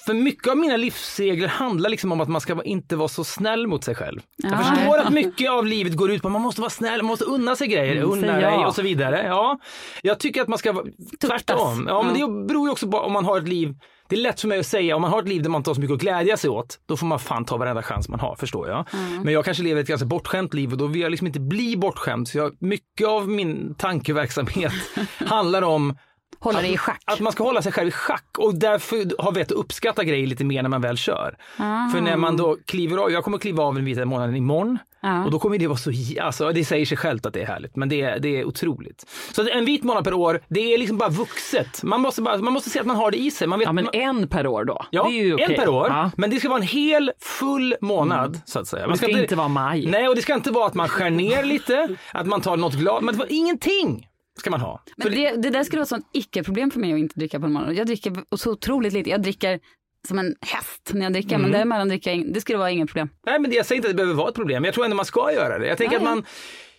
[0.07, 3.67] för mycket av mina livsregler handlar liksom om att man ska inte vara så snäll
[3.67, 4.21] mot sig själv.
[4.37, 4.57] Jag Ja.
[4.59, 7.25] förstår att mycket av livet går ut på att man måste vara snäll, man måste
[7.25, 9.23] unna sig grejer, Mm, unna dig och så vidare.
[9.27, 9.59] Ja,
[10.03, 10.87] jag tycker att man ska vara
[11.21, 11.87] tvärtom.
[11.89, 13.75] Ja, men det beror ju också på om man har ett liv
[14.09, 15.71] det är lätt för mig att säga, om man har ett liv där man inte
[15.71, 18.21] har så mycket att glädja sig åt, då får man fan ta varenda chans man
[18.21, 18.87] har, förstår jag.
[19.25, 21.77] Men jag kanske lever ett ganska bortskämt liv och då vill jag liksom inte bli
[21.77, 22.29] bortskämd.
[22.29, 24.73] Så jag, mycket av min tankeverksamhet
[25.27, 25.97] handlar om
[26.39, 27.03] Hålla dig i schack.
[27.07, 30.27] att man ska hålla sig själv i schack och därför har vi att uppskatta grejer
[30.27, 31.37] lite mer när man väl kör.
[31.57, 31.89] Ah.
[31.89, 35.25] För när man då kliver av, jag kommer kliva av den vita månaden imorgon Ja.
[35.25, 37.77] och då kommer det vara så, alltså det säger sig självt att det är härligt,
[37.77, 39.05] men det är, det är otroligt.
[39.33, 41.83] Så en vit månad per år, det är liksom bara vuxet.
[41.83, 43.49] Man måste, bara, man måste se att man har det i sig.
[43.49, 44.87] Man vet, Ja, men man, en per år då?
[44.91, 45.89] Ja, en per år.
[45.89, 46.11] Ja.
[46.17, 48.87] Men det ska vara en hel, full månad så att säga.
[48.87, 49.87] Man Det ska inte vara maj.
[49.87, 52.75] Nej, och det ska inte vara att man skär ner lite, att man tar något
[52.75, 54.83] glad, men ingenting ska man ha.
[54.97, 57.47] Men det, det där skulle vara ett sånt icke-problem för mig att inte dricka på
[57.47, 57.75] en morgon.
[57.75, 59.11] Jag dricker så otroligt lite.
[59.11, 59.61] Jag dricker
[60.07, 61.43] som en häst när jag dricker, Mm.
[61.43, 63.09] men däremellan dricker jag det skulle vara inget problem.
[63.27, 64.65] Nej, men jag säger inte att det behöver vara ett problem.
[64.65, 65.67] Jag tror ändå man ska göra det.
[65.67, 66.25] Jag tänker att man,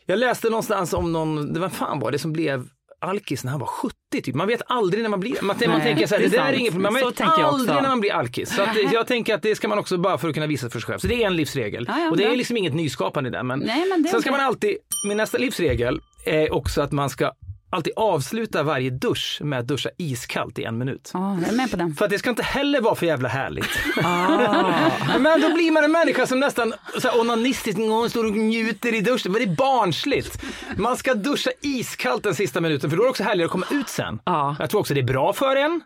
[0.05, 2.67] jag läste någonstans om någon, det var fan var det som blev
[3.01, 4.35] alkis när han var 70 typ.
[4.35, 6.41] Man vet aldrig när man blir, man, man Nej, tänker så här, det det, är
[6.45, 6.93] där är inget problem.
[6.93, 8.55] Man Så vet tänker aldrig när man blir alkis.
[8.55, 8.61] Så
[8.93, 10.99] jag tänker att det ska man också bara för att kunna visa för sig själv.
[10.99, 11.85] Så det är en livsregel.
[11.87, 13.43] Ja, ja, och det är liksom inget nyskapande där.
[13.43, 17.31] Men, Nej, men sen ska man alltid, min nästa livsregel är också att man ska
[17.69, 21.11] alltid avsluta varje dusch med att duscha iskallt i en minut.
[21.13, 21.95] Ja, jag är med på den.
[21.95, 23.69] För att det ska inte heller vara för jävla härligt.
[24.03, 25.17] Ah.
[25.19, 29.01] Men då blir man en människa som nästan så här, onanistiskt står och njuter i
[29.01, 29.31] duschen.
[29.31, 30.41] Men det är barnsligt.
[30.77, 33.65] Man ska duscha iskallt den sista minuten för då är det också härligare att komma
[33.71, 34.19] ut sen.
[34.25, 34.55] Ja.
[34.59, 35.81] Jag tror också det är bra för en.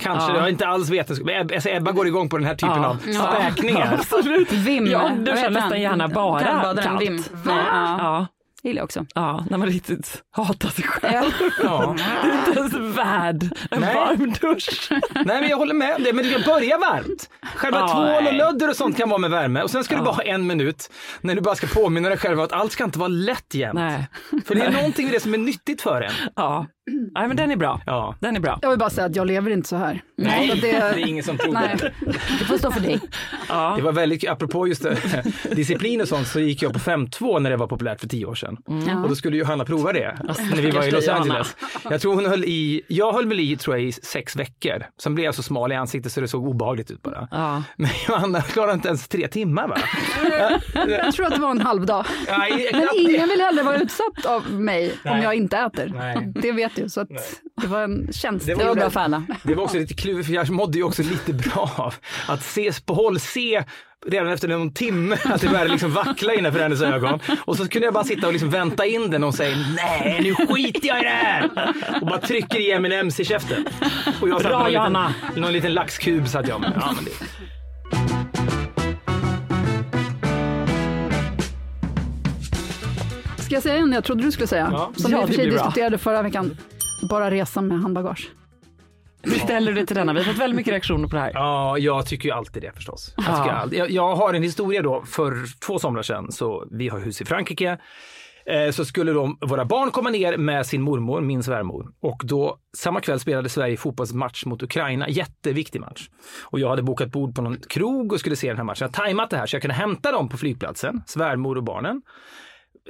[0.00, 0.34] Kanske, Ja.
[0.34, 1.26] jag har inte alls vetenskap.
[1.26, 2.86] Men Ebba, alltså Ebba går igång på den här typen Ja.
[2.88, 3.32] av Ja.
[3.32, 3.94] späkningar.
[3.98, 4.52] Absolut.
[4.52, 4.86] Vim.
[4.86, 7.30] Jag duschar nästan gärna bara kallt.
[7.46, 8.26] Ja.
[8.64, 9.06] Ja, Det gillar jag också.
[9.14, 11.32] ja, när man riktigt hatar sig själv.
[11.62, 11.96] Ja.
[12.22, 13.94] Det är inte ens värd en Nej.
[13.94, 14.88] varm dusch.
[15.14, 17.30] Nej men jag håller med om det, men du kan börja varmt.
[17.54, 20.02] Själva Ja, tvål och lödder och sånt kan vara med värme och sen ska du
[20.02, 22.98] bara ha en minut när du bara ska påminna dig själv att allt ska inte
[22.98, 23.74] vara lätt jämt.
[23.74, 24.06] Nej.
[24.46, 26.12] För det är någonting i det som är nyttigt för en.
[26.36, 26.66] Ja.
[27.14, 27.80] Nej, men den är bra.
[27.86, 28.14] Ja.
[28.20, 28.58] Den är bra.
[28.62, 30.02] Jag vill bara säga att jag lever inte så här.
[30.16, 31.92] Nej, Så det är ingen som tror det.
[32.38, 33.00] Det får stå för dig.
[33.76, 34.96] Det var väldigt, apropå just det,
[35.54, 38.34] disciplin och sånt, så gick jag på 5-2 när det var populärt för tio år
[38.34, 38.56] sedan.
[39.02, 41.08] Och då skulle Johanna prova det när vi var i Los.
[41.08, 41.56] Angeles.
[41.90, 44.86] Jag tror hon höll i, jag höll väl i tror jag i sex veckor.
[45.02, 47.28] Sen blev jag så smal i ansiktet så det såg obehagligt ut bara.
[47.30, 47.62] Ja.
[47.76, 49.76] Men Johanna klarade inte ens tre timmar va?
[50.88, 52.06] Jag tror att det var en halv dag.
[52.28, 53.26] Nej, Men ingen det.
[53.26, 55.22] vill heller vara utsatt av mig om Nej.
[55.22, 55.92] jag inte äter.
[55.94, 56.32] Nej.
[56.34, 56.88] Det vet du.
[56.88, 57.08] Så att
[57.60, 58.46] det var en tjänst.
[58.46, 59.24] Det Det var bra för alla.
[59.42, 61.94] Det var också lite klurigt för jag mådde ju också lite bra av
[62.28, 63.64] att se på håll, se
[64.06, 67.20] redan efter någon timme att det började liksom vackla innanför hennes ögon.
[67.44, 70.34] Och så kunde jag bara sitta och liksom vänta in den och säga nej nu
[70.46, 71.50] skiter jag i det här!
[72.00, 73.66] Och bara trycker i M&M's i käften.
[74.20, 75.14] Och jag satt Bra, någon Johanna.
[75.28, 76.72] liten, någon liten laxkub satt jag med.
[76.80, 77.10] Ja, men det,
[83.54, 84.68] Ska jag säga en jag trodde du skulle säga?
[84.72, 84.92] Ja.
[84.96, 86.56] Som Ja, vi i och för sig diskuterade förra veckan.
[87.10, 88.30] Bara resa med handbagage.
[89.22, 90.12] Hur ställer du dig till denna?
[90.12, 91.30] Vi har fått väldigt mycket reaktioner på det här.
[91.34, 93.14] ja, jag tycker ju alltid det förstås.
[93.16, 93.36] Jag, Ja.
[93.44, 97.00] tycker alltid, jag, jag har en historia då för två somrar sedan, så vi har
[97.00, 97.78] hus i Frankrike.
[98.46, 101.86] Eh, så skulle då våra barn komma ner med sin mormor, min svärmor.
[102.02, 106.08] Och då samma kväll spelade Sverige fotbollsmatch mot Ukraina, jätteviktig match.
[106.42, 108.76] Och jag hade bokat bord på någon krog och skulle se den här matchen.
[108.80, 112.02] Jag hade tajmat det här så jag kunde hämta dem på flygplatsen, svärmor och barnen.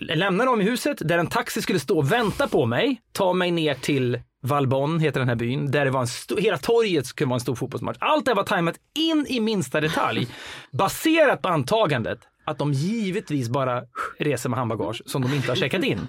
[0.00, 3.50] Lämna dem i huset där en taxi skulle stå och vänta på mig, ta mig
[3.50, 7.28] ner till Valbonne, heter den här byn, där det var en stor, hela torget skulle
[7.28, 7.96] vara en stor fotbollsmatch.
[8.00, 10.28] Allt det här var tajmat in i minsta detalj,
[10.72, 13.82] baserat på antagandet att de givetvis bara
[14.18, 16.08] reser med handbagage som de inte har checkat in.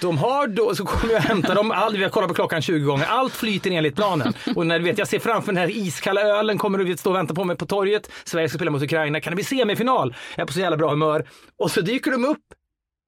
[0.00, 2.62] De har då, så kommer jag och hämtar dem, all, vi har kollat på klockan
[2.62, 4.34] 20 gånger, allt flyter enligt planen.
[4.56, 7.16] Och när du vet, jag ser framför den här iskalla ölen, kommer du stå och
[7.16, 10.14] vänta på mig på torget, Sverige ska spela mot Ukraina, kan det bli semifinal?
[10.36, 11.28] Jag är på så jävla bra humör.
[11.58, 12.38] Och så dyker de upp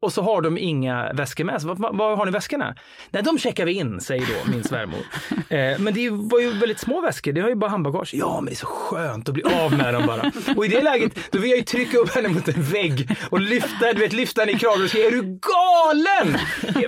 [0.03, 1.69] och så har de inga väskor med sig.
[1.75, 2.75] Vad, vad har ni väskorna?
[3.11, 5.01] Nej, de checkar vi in, säger då min svärmor.
[5.51, 8.11] Eh, men det var ju väldigt små väskor, det har ju bara handbagage.
[8.15, 10.33] Ja, men det är så skönt att bli av med dem bara.
[10.57, 13.41] Och i det läget, då vill jag ju trycka upp henne mot en vägg och
[13.41, 16.39] lyfta, du vet, lyfta henne i kragen och säga, är du galen?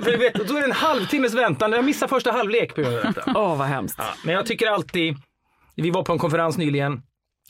[0.05, 2.97] För du vet, då är det en halvtimmes väntan, jag missar första halvlek på grund
[2.97, 3.33] av detta.
[3.35, 3.97] Åh, vad hemskt.
[3.99, 5.17] Ja, men jag tycker alltid,
[5.77, 7.03] vi var på en konferens nyligen,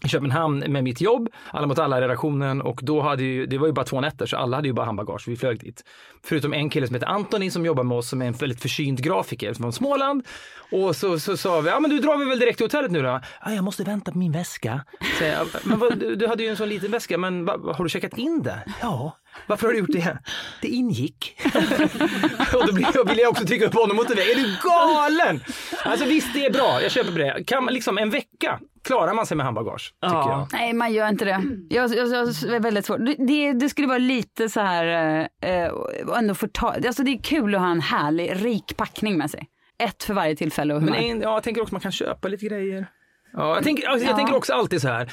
[0.05, 3.67] i Köpenhamn med mitt jobb, alla mot alla redaktionen och då hade ju, det var
[3.67, 5.85] ju bara två nätter så alla hade ju bara handbagage, vi flög dit.
[6.25, 9.01] Förutom en kille som heter Antoni som jobbar med oss som är en väldigt försynt
[9.01, 10.27] grafiker från Småland.
[10.71, 13.03] Och så, så sa vi, ja men du drar vi väl direkt till hotellet nu
[13.03, 13.21] då?
[13.45, 14.85] Ja, jag måste vänta på min väska.
[15.19, 17.85] Så jag, men vad, du, du hade ju en sån liten väska, men vad, har
[17.85, 18.65] du checkat in det?
[18.81, 19.17] Ja.
[19.47, 20.19] Varför har du gjort det?
[20.63, 21.41] Det ingick.
[22.55, 24.25] och då ville jag också trycka upp honom mot väggen.
[24.31, 25.41] Är du galen?
[25.85, 26.83] Alltså visst, det är bra.
[26.83, 27.45] Jag köper det.
[27.47, 30.49] Kan man liksom en vecka klarar man sig med handbagage, tycker jag.
[30.53, 31.43] Nej, man gör inte det.
[31.71, 32.99] Jag, jag, jag är väldigt svårt.
[33.19, 35.71] Det- Det, skulle vara lite så här, eh,
[36.19, 39.49] ändå få ta, alltså det är kul att ha en härlig, rik packning med sig.
[39.79, 40.93] Ett för varje tillfälle och humör.
[40.97, 42.87] Men en, ja, jag tänker också att man kan köpa lite grejer.
[43.33, 44.17] Ja, jag, tänker, alltså, jag Ja.
[44.17, 45.13] tänker också alltid så här.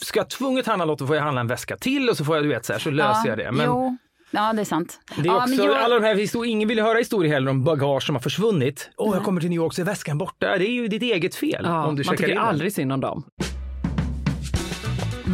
[0.00, 2.36] Ska jag tvunget handla något, då får jag handla en väska till och så får
[2.36, 3.52] jag, du vet, så, här, så löser jag det.
[3.52, 3.96] Men Jo,
[4.30, 5.00] ja det är sant.
[5.16, 7.50] det är ja, också, men jag, alla de här historier, ingen vill höra historier heller
[7.50, 8.90] om bagage som har försvunnit.
[8.96, 10.58] Åh, jag kommer till New York så är väskan borta.
[10.58, 13.00] Det är ju ditt eget fel Ja, om du man tycker in aldrig synd om
[13.00, 13.24] dem.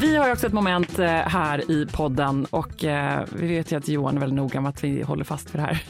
[0.01, 3.89] Vi har också ett moment eh, här i podden och eh, vi vet ju att
[3.89, 5.83] Johan är väldigt noga med att vi håller fast vid det här.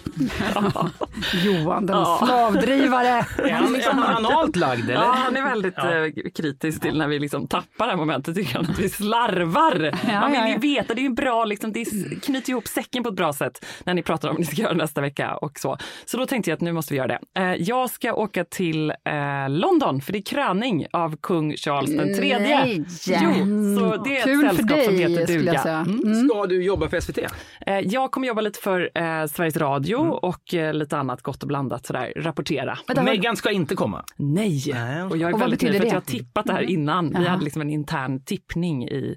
[1.45, 2.23] Johan, den Ja.
[2.27, 3.09] slavdrivare.
[3.09, 4.95] Är han, är han analt lagd eller?
[4.95, 8.55] Ja, han är väldigt eh, kritisk till när vi liksom tappar det här momentet, tycker
[8.55, 9.97] han att vi slarvar.
[10.21, 10.59] Man vill ja, ju ja.
[10.59, 11.85] veta, det är ju bra, liksom, det
[12.23, 14.75] knyter ihop säcken på ett bra sätt när ni pratar om vad ni ska göra
[14.75, 15.79] nästa vecka och så.
[16.05, 17.57] Så då tänkte jag att nu måste vi göra det.
[17.57, 18.93] Jag ska åka till
[19.49, 22.57] London för det är kröning av kung Charles den tredje.
[22.57, 22.85] Nej.
[23.07, 23.35] Jo,
[23.79, 25.59] så det är Kul ett för sällskap som dig, heter skulle duga.
[25.63, 25.87] säga.
[25.89, 26.29] Mm.
[26.29, 27.19] Ska du jobba för SVT?
[27.67, 30.13] Eh, Jag kommer jobba lite för eh, Sveriges Radio Mm.
[30.13, 32.79] och eh, lite annat gott och blandat sådär, rapportera.
[33.05, 34.05] Megan ska inte komma.
[34.17, 34.73] Nej,
[35.11, 37.15] och jag är Och väldigt nöjd för att jag har tippat det här innan.
[37.19, 39.17] Vi hade liksom en intern tippning i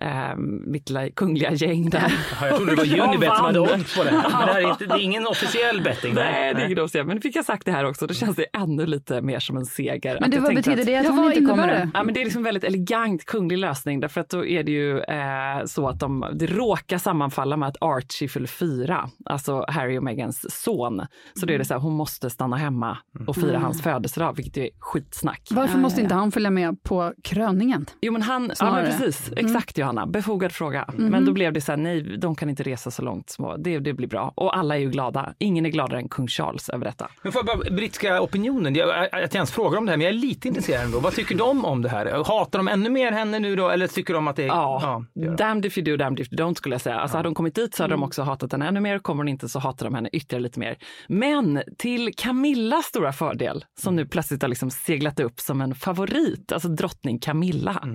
[0.00, 2.12] eh, mitt lilla kungliga gäng där.
[2.40, 4.10] Ja, jag trodde det var Unibet som hade odds på det.
[4.12, 6.14] Men det, här är inte, det är ingen officiell betting.
[6.14, 7.06] Nej, det är ingen officiell.
[7.06, 9.64] Men fick jag sagt det här också, då känns det ännu lite mer som en
[9.66, 10.18] seger.
[10.20, 11.66] men du, vad betyder att- det att Ja, hon inte kommer?
[11.68, 11.90] det?
[11.94, 14.72] Ja, men det är liksom en väldigt elegant kunglig lösning därför att då är det
[14.72, 19.98] ju eh, så att de, det råkar sammanfalla med att Archie fyller fyra, alltså Harry
[19.98, 21.02] och Megans son.
[21.40, 24.56] Så då är det så här, hon måste stanna hemma och fira hans födelsedag, vilket
[24.56, 25.48] är skitsnack.
[25.50, 27.86] Varför Ja, måste ja, inte han följa med på kröningen?
[28.00, 30.84] Jo men han, ja men precis, exakt Johanna, befogad fråga.
[30.96, 33.56] Men då blev det så här, nej de kan inte resa så långt, små.
[33.56, 34.32] Det, det blir bra.
[34.36, 37.08] Och alla är ju glada, ingen är gladare än kung Charles över detta.
[37.22, 40.04] Men får jag bara, brittiska opinionen, jag, jag, jag ens frågar om det här, men
[40.04, 41.00] jag är lite intresserad ändå.
[41.00, 42.24] Vad tycker de om det här?
[42.26, 44.46] Hatar de ännu mer henne nu då, eller tycker de att det är...
[44.46, 45.36] Ja, det gör de.
[45.36, 47.00] damned if you do, damned if you don't skulle jag säga.
[47.00, 49.28] Alltså hade hon kommit dit så hade de också hatat henne ännu mer, kommer hon
[49.28, 50.76] inte så hatar de henne ytterligare lite mer.
[51.08, 56.52] Men till Camillas stora fördel, som nu plötsligt har liksom seglat upp som en favorit,
[56.52, 57.88] alltså drottning Camilla.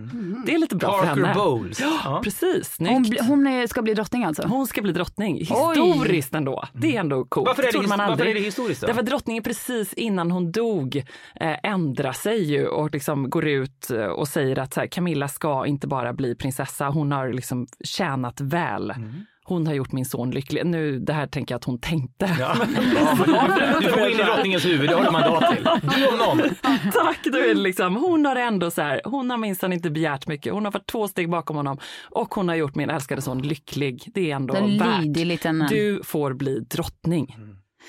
[0.46, 1.34] Det är lite bra för Parker henne.
[1.36, 1.77] Bowles.
[1.82, 2.22] Ja, Ja.
[2.24, 2.74] precis.
[2.74, 2.94] Snyggt.
[2.94, 4.48] Hon, bli- hon ska bli drottning alltså?
[4.48, 5.38] Hon ska bli drottning.
[5.38, 6.64] Historiskt ändå.
[6.74, 7.48] Det är ändå coolt.
[7.48, 8.88] Varför är det his- man varför är det historiskt då?
[8.88, 10.96] Därför att drottningen precis innan hon dog
[11.36, 15.66] eh, ändrar sig ju och liksom går ut eh, och säger att här, Camilla ska
[15.66, 18.92] inte bara bli prinsessa, hon har liksom tjänat väl.
[18.92, 19.14] Mm.
[19.48, 20.66] Hon har gjort min son lycklig.
[20.66, 22.36] Nu, det här tänker jag att hon tänkte.
[22.40, 22.56] Ja.
[22.68, 25.64] Ja, du får gå in i drottningens huvud, det har du mandat till.
[25.96, 26.38] Du om någon.
[26.94, 27.20] Tack!
[27.24, 30.54] Då är liksom, hon har ändå så här, hon har minsann inte begärt mycket.
[30.54, 31.78] Hon har varit två steg bakom honom
[32.10, 34.04] och hon har gjort min älskade son lycklig.
[34.14, 35.70] Det är ändå En värt.
[35.70, 37.36] Du får bli drottning.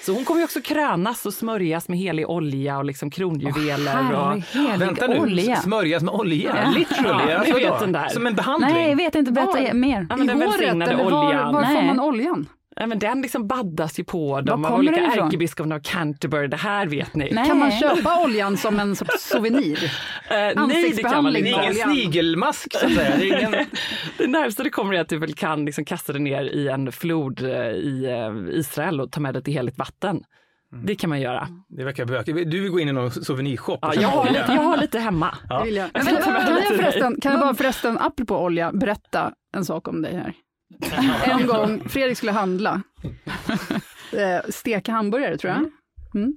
[0.03, 3.97] Så hon kommer ju också krönas och smörjas med helig olja och liksom kronjuveler.
[4.13, 4.33] och...
[4.33, 5.57] Herrehelig Vänta nu, olja.
[5.57, 6.57] smörjas med olja?
[6.65, 6.71] Ja.
[6.79, 7.33] Literally?
[7.33, 8.09] Ja, alltså vet den där.
[8.09, 8.73] Som en behandling?
[8.73, 9.33] Nej, jag vet inte.
[9.33, 10.07] Berätta mer.
[10.11, 11.55] Ja, men den I håret eller var, oljan.
[11.55, 12.47] var får man oljan?
[12.81, 16.47] Ja, men den liksom baddas ju på dem av olika ärkebiskopen av Canterbury.
[16.47, 17.29] Det här vet ni.
[17.33, 17.47] Nej.
[17.47, 19.93] Kan man köpa oljan som en sorts souvenir?
[20.31, 21.61] Eh, nej, det kan man Ansiktsbehandling Det inte.
[21.61, 23.17] är ingen snigelmask så att säga.
[23.17, 23.53] Det är ingen...
[24.19, 26.93] Det närmaste det kommer är att du väl kan liksom kasta det ner i en
[26.93, 30.23] flod eh, i eh, Israel och ta med det till heligt vatten.
[30.85, 31.49] Det kan man göra.
[31.69, 32.51] Det verkar bökigt.
[32.51, 34.33] Du vill gå in i någon souvenirshop Ja, jag, har olja.
[34.41, 35.35] lite, jag har lite hemma.
[35.65, 35.91] Vill jag.
[35.95, 36.79] Men, med kan, jag dig.
[36.79, 40.35] förresten, kan jag bara förresten, apropå olja, berätta en sak om dig här.
[41.25, 42.83] En gång, Fredrik skulle handla,
[44.13, 45.71] eh, steka hamburgare tror jag.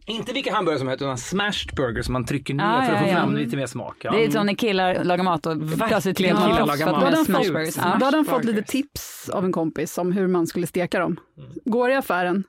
[0.06, 3.00] Inte vilka hamburgare som helst, utan smashed burger som man trycker ner Ja, för att
[3.00, 3.16] få ja, ja.
[3.16, 3.96] fram lite mer smak.
[4.02, 4.12] Ja.
[4.12, 6.96] Det är så när killar lagar mat och plötsligt vet man lagar proffs för mat.
[6.96, 7.76] att Då hade de är han fått, smashburgers.
[7.76, 8.06] då Ja.
[8.06, 11.20] hade han fått lite tips av en kompis om hur man skulle steka dem.
[11.66, 12.44] Går i affären,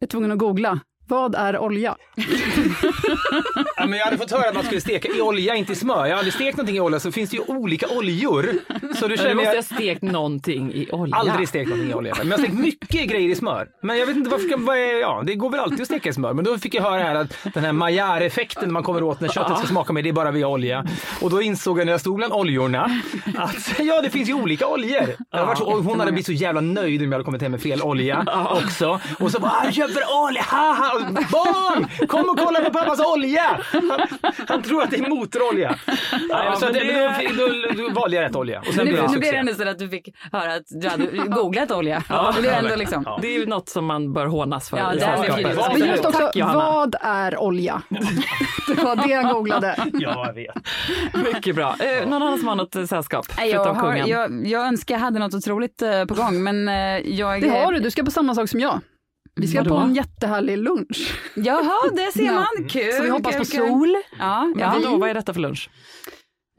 [0.00, 1.96] är tvungen att googla, vad är olja?
[3.76, 6.06] Ja, men jag hade fått höra att man skulle steka i olja, inte i smör.
[6.06, 8.42] Jag har aldrig stekt någonting i olja, så finns det ju olika oljor.
[8.42, 11.16] Så du Men du känner måste jag ha stekt någonting i olja.
[11.16, 12.14] aldrig stekt någonting i olja.
[12.18, 13.68] Men jag har stekt mycket grejer i smör.
[13.82, 16.12] Men jag vet inte varför, vad är, ja, det går väl alltid att steka i
[16.12, 16.32] smör.
[16.32, 19.58] Men då fick jag höra här att den här Maillard-effekten man kommer åt när köttet
[19.58, 20.84] ska smaka med, det är bara via olja.
[21.20, 23.00] Och då insåg jag när jag stod bland oljorna
[23.36, 25.06] att ja, det finns ju olika oljor.
[25.30, 27.50] Jag har varit så, hon hade blivit så jävla nöjd om jag hade kommit hem
[27.52, 29.00] med fel olja också.
[29.20, 30.91] Och så bara, "Ah, jag köper olja, haha!
[31.32, 32.08] Barn!
[32.08, 33.60] Kom och kolla på pappas olja!
[33.72, 33.92] Han,
[34.48, 35.76] han tror att det är motorolja.
[36.28, 38.58] Ja, så men det, det- då, då, då valde jag rätt olja.
[38.60, 41.06] Och sen Nu, blev det nu ändå så att du fick höra att du hade
[41.06, 42.02] googlat olja.
[42.08, 43.18] Ja, det är ändå liksom.
[43.22, 44.76] Det är ju något som man bör hånas för.
[44.78, 45.78] Ja, det.
[45.78, 47.82] Men just också, Tack vad är olja?
[48.68, 49.76] Det var det jag googlade.
[49.92, 50.54] Ja, jag vet.
[51.34, 51.76] Mycket bra.
[51.80, 53.26] Eh, någon annan som har något eh, sällskap?
[53.36, 54.06] Nej, Jag, har, kungen?
[54.08, 57.42] jag, jag önskar jag hade något otroligt eh, på gång, men eh, jag...
[57.42, 58.80] Det har du, du ska på samma sak som jag.
[59.36, 59.70] Vi ska Vadå?
[59.70, 61.14] på en jättehärlig lunch.
[61.34, 62.32] Jaha, det ser Ja.
[62.32, 62.68] man.
[62.68, 62.92] Kul.
[62.92, 63.96] Så vi hoppas kul, på sol.
[64.18, 64.72] Ja, ja.
[64.82, 65.70] vadå, vad är detta för lunch?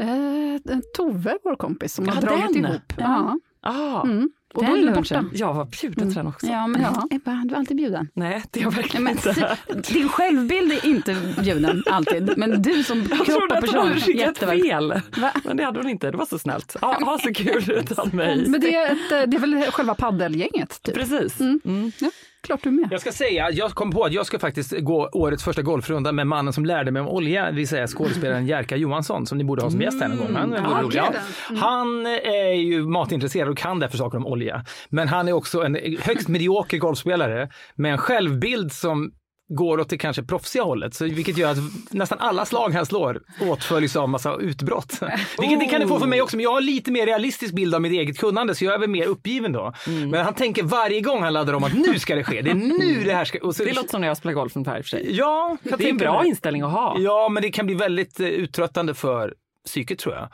[0.01, 2.65] Eh, Tove, vår kompis, som har Ja, dragit den.
[2.65, 2.93] ihop.
[2.97, 3.39] Ja.
[3.65, 4.29] Ah, Mm.
[4.53, 4.93] Och Den lunchen.
[4.95, 5.25] borta.
[5.33, 6.47] Jag var bjuden till den också.
[6.47, 7.07] Ja, men Ja.
[7.11, 8.07] Ebba, du är alltid bjuden.
[8.13, 9.57] Nej, det är jag Ja, verkligen men, inte.
[9.93, 13.61] din självbild är inte bjuden alltid, men du som Jag kropp trodde och att hon
[13.61, 13.87] person.
[13.87, 14.61] hade skickat jätteväl.
[14.61, 15.01] fel.
[15.43, 16.11] Men det hade hon inte.
[16.11, 16.75] Det var så snällt.
[16.81, 18.45] Ja, ha så kul utan mig.
[18.49, 20.81] Men det är, ett, eh, det är väl själva paddelgänget?
[20.83, 20.95] Typ.
[20.95, 21.39] Precis.
[21.39, 21.91] Mm.
[21.99, 22.09] Ja,
[22.43, 22.87] klart du med.
[22.91, 26.27] Jag ska säga, jag kom på att jag ska faktiskt gå årets första golfrunda med
[26.27, 29.61] mannen som lärde mig om olja, det vill säga skådespelaren Jerka Johansson som ni borde
[29.61, 30.35] ha som gäst här någon gång.
[30.35, 31.01] Han är Ja, rolig.
[31.49, 31.55] då.
[31.55, 34.65] Han är ju matintresserad och kan därför saker om olja.
[34.89, 39.11] Men han är också en högst medioker golfspelare med en självbild som
[39.55, 41.57] går åt det kanske proffsiga hållet, så, vilket gör att
[41.91, 44.99] nästan alla slag han slår åtföljs av massa utbrott.
[45.39, 47.75] Vilket det kan det få för mig också, men jag har lite mer realistisk bild
[47.75, 49.73] av mitt eget kunnande, så jag är väl mer uppgiven då.
[50.11, 52.55] Men han tänker varje gång han laddar om att nu ska det ske, det är
[52.55, 53.39] nu det här ska...
[53.39, 55.15] Och så, Det låter som när jag spelar golf ungefär i och för sig.
[55.15, 56.29] Ja, Det är en bra mig.
[56.29, 56.95] inställning att ha.
[56.99, 59.33] Ja, men det kan bli väldigt eh, uttröttande för
[59.65, 60.27] psyket tror jag.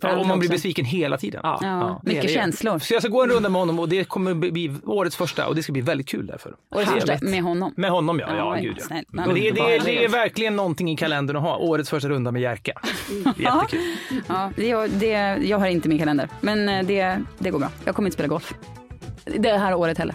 [0.00, 1.40] För Om andra man blir besviken hela tiden.
[1.42, 1.58] Ja.
[1.62, 2.28] Ja, mycket det.
[2.28, 2.78] känslor.
[2.78, 5.54] Så jag ska gå en runda med honom och det kommer bli årets första och
[5.54, 6.54] det ska bli väldigt kul därför.
[6.74, 7.72] Årets första med honom.
[7.76, 9.02] Med honom ja, ja, Ja, gud ja.
[9.08, 12.08] Men det, är- det, är- det är verkligen någonting i kalendern att ha, årets första
[12.08, 12.72] runda med Jerka.
[13.36, 13.80] Jättekul.
[14.28, 15.10] Ja, det, det,
[15.44, 17.68] jag har inte min kalender, men eh, det, det går bra.
[17.84, 18.54] Jag kommer inte spela golf.
[19.24, 20.14] Det här året heller.